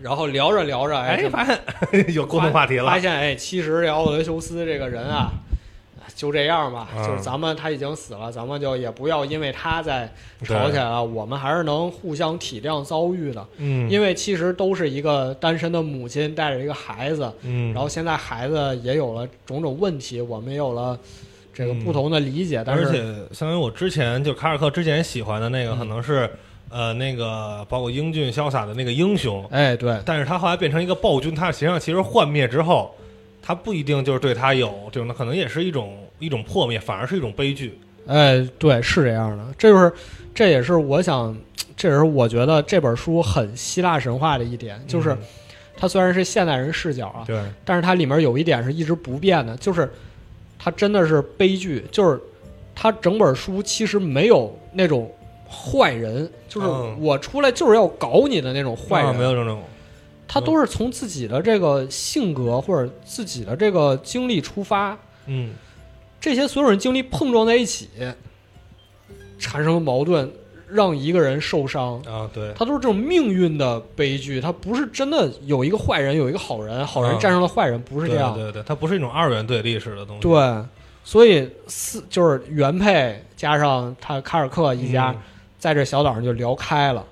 [0.01, 1.59] 然后聊着聊着，哎，就发现
[2.15, 2.99] 有共同话题了发。
[2.99, 5.31] 现哎，其实这奥德修斯这个人啊，
[6.19, 7.07] 就这样吧，嗯。
[7.07, 10.13] 就是咱们他已经死了，咱们就也不要因为他再
[10.43, 13.47] 吵起来了，我们还是能互相体谅遭遇的。
[13.59, 20.99] 嗯，因为其实都是一个单身的母亲带着一个孩子，嗯，然后现在孩子也有了种种问题，我们也有了
[21.55, 21.85] 这个嗯。
[21.85, 22.99] 不同的理解，但而且
[23.33, 25.79] 相当于我之前就卡尔克之前喜欢的那个，嗯。
[25.79, 26.29] 可能是
[26.69, 32.93] 呃那个包括英俊潇洒的那个英雄，哎，对，但是他后来变成一个暴君，他实际上其实幻灭之后，
[33.41, 37.79] 他不一定就是对他有这种，可能也是一种一种破灭，反而是一种悲剧。
[38.07, 39.93] 哎，对，是这样的，这就是
[40.35, 41.37] 这也是我想，
[41.77, 45.19] 这也是我觉得这本书很希腊神话的一点，就是嗯。
[45.81, 49.89] 它虽然是现代人视角啊，对，但是它里面有一点是一直不变的，就是
[50.59, 52.21] 它真的是悲剧，就是
[52.75, 55.09] 它整本书其实没有那种
[55.49, 56.97] 坏人，就是嗯。
[56.99, 59.63] 我出来就是要搞你的那种坏人，啊没有这种。
[60.27, 65.55] 他都是从自己的这个性格或者自己的这个经历出发，嗯
[66.21, 67.89] 这些所有人经历碰撞在一起，
[69.39, 70.31] 产生了矛盾，
[70.69, 72.01] 让一个人受伤。
[72.03, 78.35] 啊对，他都是这种命运的悲剧，他不是真的有一个坏人，有一个好人，好人啊战胜了坏人，不是这样。
[78.35, 80.23] 对对对，它不是一种二元对立式的东西。
[80.23, 80.65] 对，
[81.05, 85.23] 所以四就是原配加上他卡尔克一家，嗯
[85.59, 87.05] 在这小岛上就聊开了，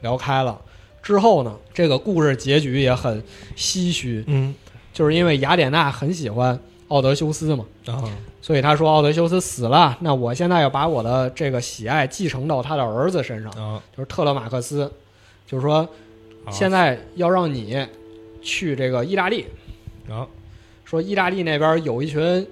[0.00, 0.60] 聊开了。
[1.00, 3.22] 之后呢，这个故事结局也很
[3.56, 4.54] 唏嘘，嗯
[4.92, 6.58] 就是因为雅典娜很喜欢
[6.88, 8.04] 奥德修斯嘛，啊。
[8.40, 13.82] 所以他说奥德修斯死了，那我现在要把我的这个喜爱继承到他的儿子身上，啊。
[13.96, 14.92] 就是特勒马克斯，
[15.46, 15.88] 就是说
[16.44, 17.86] 啊现在要让你
[18.42, 19.46] 去这个意大利，
[20.10, 20.26] 啊。
[20.84, 22.46] 说意大利那边有一群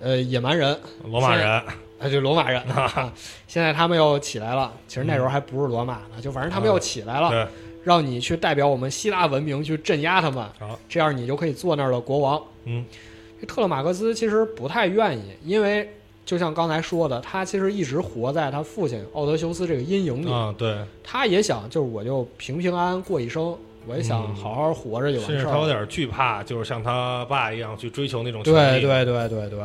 [0.00, 1.50] 呃野蛮人，罗马人。
[1.98, 2.60] 啊，就罗马人。
[2.64, 3.10] 啊，
[3.48, 4.70] 现在他们又起来了。
[4.86, 7.46] 其实那时候还不是罗马呢，就反正他们又起来了，对。
[7.82, 10.78] 让你去代表我们希腊文明去镇压他们，好。
[10.88, 12.42] 这样你就可以做那儿的国王。
[12.64, 12.84] 嗯。
[12.84, 13.13] 这
[13.44, 15.88] 特勒马克斯其实不太愿意，因为
[16.24, 25.54] 就像刚才说的，他其实一直活在他父亲奥德修斯这个阴影里，啊对，他也想就是我就平平安安过一生，我也想嗯好好活着就完甚至事儿了。
[25.54, 28.80] 他有点惧怕，就是像他爸一样去追求那种权利。
[28.80, 29.58] 对对对对对。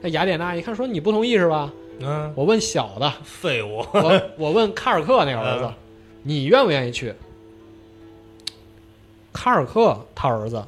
[0.00, 1.72] 那雅典娜一看说你不同意是吧？
[2.00, 3.84] 嗯，我问小的，废物。
[3.92, 5.74] 我我问卡尔克那个儿子嗯，
[6.22, 7.12] 你愿不愿意去？
[9.32, 10.64] 卡尔克他儿子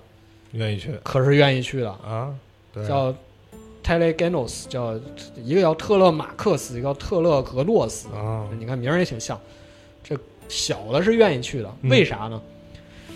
[0.54, 2.32] 愿意去可是愿意去的，啊？
[2.72, 3.14] 对，叫
[3.84, 4.94] Teleganos，叫
[5.36, 8.08] 一个叫特勒马克斯，一个叫特勒格洛斯。
[8.14, 9.38] 啊你看名儿也挺像。
[10.02, 10.16] 这
[10.48, 12.40] 小的是愿意去的，嗯为啥呢？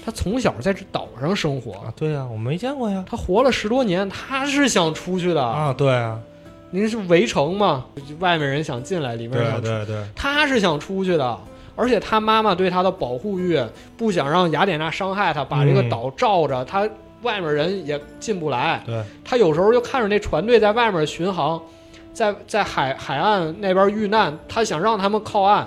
[0.04, 3.04] 他从小在这岛上生活，啊，对呀，我没见过呀。
[3.08, 5.42] 他活了十多年，他是想出去的。
[5.42, 6.18] 啊，对啊，
[6.70, 7.84] 您是围城嘛，
[8.18, 11.38] 外面人想进来，里面人想出对对，他是想出去的，
[11.76, 13.62] 而且他妈妈对他的保护欲，
[13.98, 16.88] 不想让雅典娜伤害他，把这个嗯岛罩着，他
[17.22, 18.82] 外面人也进不来。
[18.86, 21.60] 对，他有时候就看着那船队在外面巡航，
[22.12, 25.66] 在在海海岸那边遇难，他想让他们靠岸，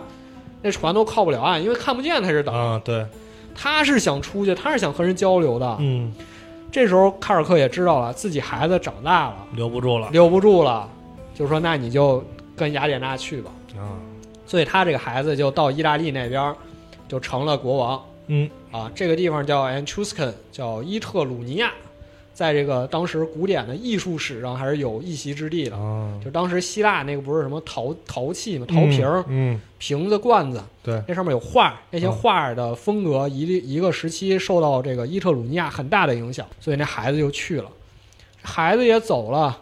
[0.62, 2.54] 那船都靠不了岸，因为看不见他是岛。
[2.54, 3.06] 啊，对，
[3.54, 5.78] 他是想出去，他是想和人交流的。
[5.80, 6.14] 嗯，
[6.72, 10.90] 这时候卡尔克也知道了，自己孩子长大了，留不住了留不住了，
[11.34, 12.24] 就说那你就
[12.56, 13.52] 跟雅典娜去吧。
[13.78, 14.00] 啊，
[14.46, 16.54] 所以他这个孩子就到意大利那边，
[17.08, 18.02] 就成了国王
[18.32, 18.90] 嗯啊。
[18.96, 21.72] 这个地方叫 Etruscan，叫伊特鲁尼亚，
[22.34, 25.76] 在这个当时古典的艺术史上还是有一席之地的。
[25.76, 33.42] 啊，就当时希腊那个不是什么陶陶器嘛，陶瓶儿、嗯，瓶子、罐子，对，那上面有画，那些嗯画的风格一
[33.74, 37.70] 一个时期受到这个伊特鲁尼亚很大的影响，所以那孩子就去了，
[38.42, 39.58] 孩子也走了，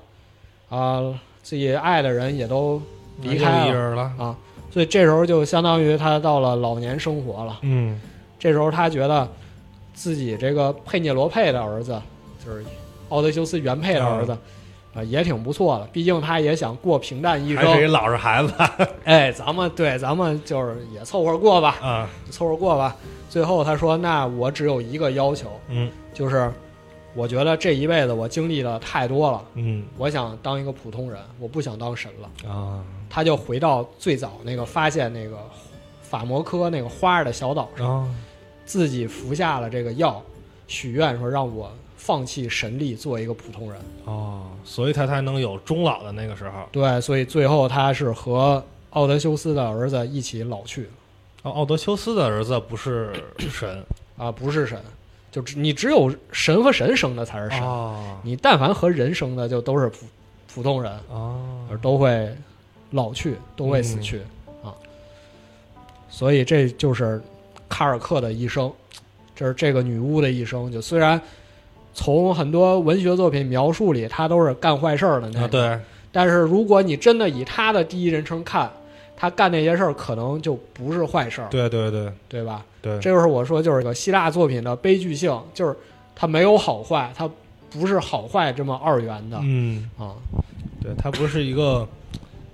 [0.70, 2.82] 啊、自己爱的人也都
[3.22, 4.38] 离开了，啊，
[4.72, 7.60] 所以这时候就相当于他到了老年生活了。
[7.64, 8.00] 嗯
[8.40, 9.28] 这时候他觉得
[9.94, 12.02] 自己这个佩涅罗佩的儿子，
[12.44, 12.66] 就是
[13.10, 14.32] 奥德修斯原配的儿子，
[14.94, 15.86] 啊、也挺不错的。
[15.88, 17.92] 毕竟他也想过平淡一生还是一生。
[17.92, 18.54] 老实孩子
[19.04, 22.96] 哎，咱们对，咱们就是也凑合过吧，啊，凑合过吧。
[23.30, 26.52] 最后他说：“那我只有一个要求，嗯就是
[27.14, 35.38] 我觉得这一辈子我经历的太多了，嗯我想当一个普通人，我不想当神了。”啊他就回到最早那个发现那个
[36.02, 38.08] 法摩科那个花儿的小岛上，啊
[38.70, 40.24] 自己服下了这个药，
[40.68, 43.82] 许愿说让我放弃神力，做一个普通人。
[44.06, 46.70] 哦，所以他才能有终老的那个时候。
[46.72, 50.88] 对，所以最后他是和奥德修斯的儿子一起老去。
[51.42, 53.84] 哦，奥德修斯的儿子不是神。
[54.18, 54.80] 啊，不是神，
[55.32, 58.20] 就只你只有神和神生的才是神，哦。
[58.22, 60.06] 你但凡和人生的就都是普
[60.54, 61.66] 普通人，哦。
[61.72, 62.32] 而都会
[62.92, 64.22] 老去，都会死去、
[64.62, 64.70] 啊。
[66.08, 67.20] 所以这就是
[67.70, 68.72] 卡尔克的一生，
[69.36, 70.72] 这是这个女巫的一生。
[70.72, 71.22] 就虽然
[71.94, 75.80] 从很多文学作品描述里，她都是干坏事儿的那啊，种，对，
[76.12, 78.70] 但是如果你真的以她的第一人称看，
[79.16, 82.66] 她干那些事儿可能就不是坏事儿，对对对对吧？
[82.82, 85.76] 对，这就是我说，就是个希腊作品的悲剧性，就是
[86.16, 87.30] 它没有好坏，它
[87.70, 90.16] 不是好坏这么二元的、嗯，啊。
[90.82, 91.88] 对，它不是一个。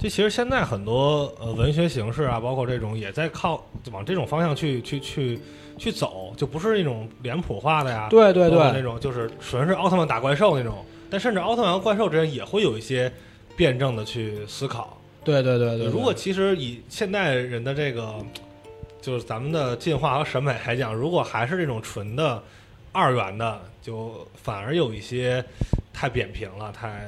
[0.06, 5.40] 就其实现在很多呃文学形式啊，包括这种也在靠往这种方向去去去
[5.80, 13.12] 去走，就不是那种脸谱化的呀，对对对，那种就是纯是奥特曼打怪兽那种，但甚至奥特曼和怪兽之间也会有一些
[13.58, 14.96] 辩证的去思考。
[15.24, 15.88] 对对对对。
[15.88, 18.14] 如果其实以现代人的这个，
[19.02, 22.44] 就是咱们的进化和审美来讲，如果还是这种纯的
[22.92, 25.44] 二元的，就反而有一些
[25.92, 27.08] 太扁平了，太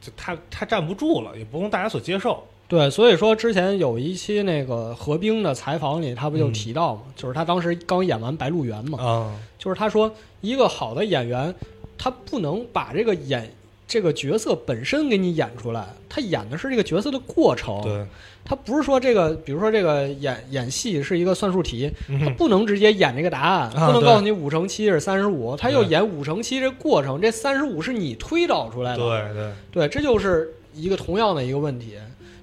[0.00, 2.42] 就他他站不住了，也不供大家所接受。
[2.68, 11.54] 对，所以说之前有一期那个何冰的采访里，他不就嗯提到嘛，就是他当时刚演完《白鹿原》嘛，啊，就是他说一个好的演员，
[11.96, 13.48] 他不能把这个演
[13.88, 18.04] 这个角色本身给你演出来，他演的是这个角色的过程，对，
[18.44, 31.94] 他不是说这个，比如说这个演演戏是一个算术题，他嗯不能直接演这个答案，不能告诉你五乘七是三十五，他要演五乘七这过程，这三十五是你推导出来的，对对，对，这就是一个同样的一个问题。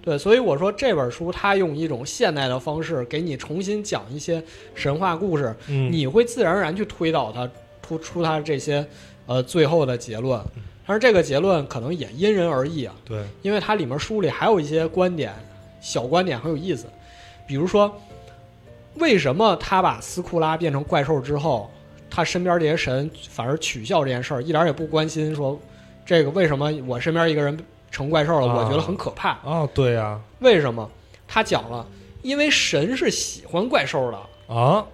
[0.01, 4.41] 对，所以我说这本书它用一种现代的方式给你重新讲一些
[4.75, 7.49] 神话故事，嗯，你会自然而然去推导它，
[7.81, 8.85] 突出它这些
[9.25, 10.39] 呃最后的结论。
[10.55, 15.33] 嗯但是这个结论可能也因人而异啊，对，因为它里面书里还有一些观点，
[15.79, 16.87] 小观点很有意思，
[17.47, 17.93] 比如说
[18.95, 21.71] 为什么他把斯库拉变成怪兽之后，
[22.09, 25.59] 他身边这些神反而取笑这件事儿，一点也不关心说
[26.05, 27.57] 这个为什么我身边一个人
[27.89, 29.29] 成怪兽了，啊我觉得很可怕。
[29.43, 30.89] 啊，对呀，为什么？
[31.27, 31.87] 他讲了，
[32.21, 34.85] 因为神是喜欢怪兽的，啊，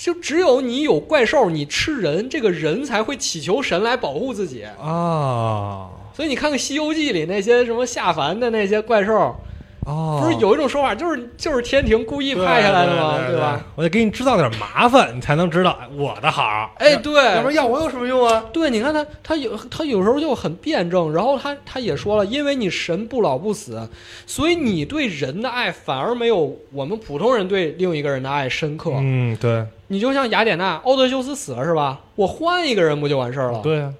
[0.00, 4.64] 就只有你有怪兽，你吃人，这个人才会祈求神来保护自己。
[4.80, 9.36] 啊，所以你看看《西游记》里那些什么下凡的那些怪兽，
[9.84, 13.18] 哦，不是有一种说法，就是就是天庭故意派下来的吗？
[13.28, 13.62] 对吧？？
[13.74, 16.70] 我得给你制造点麻烦，你才能知道哎我的好。
[16.78, 18.42] 哎，对要不对然，要我有什么用啊？
[18.54, 23.86] 对，你看他他有他有时候就很辩证，然后他他也说了，因为你神不老不死，
[24.26, 28.92] 所以你对人的爱反而没有我们普通人对另一个人的爱深刻。
[28.96, 32.00] 嗯，对，你就像雅典娜，奥德修斯死了是吧？
[32.14, 33.60] 我换一个人不就完事儿了？
[33.60, 33.92] 对啊，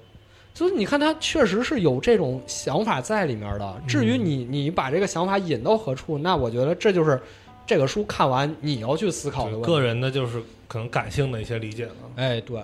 [0.53, 3.75] 所以你看，他确实是有这种想法在里面的。
[3.85, 7.21] 至于你你把这个想法引到何处，那我觉得这就是
[7.67, 9.67] 这个书看完你要去思考的问题。
[9.67, 11.93] 个人的就是可能感性的一些理解了。
[12.15, 12.61] 哎，对，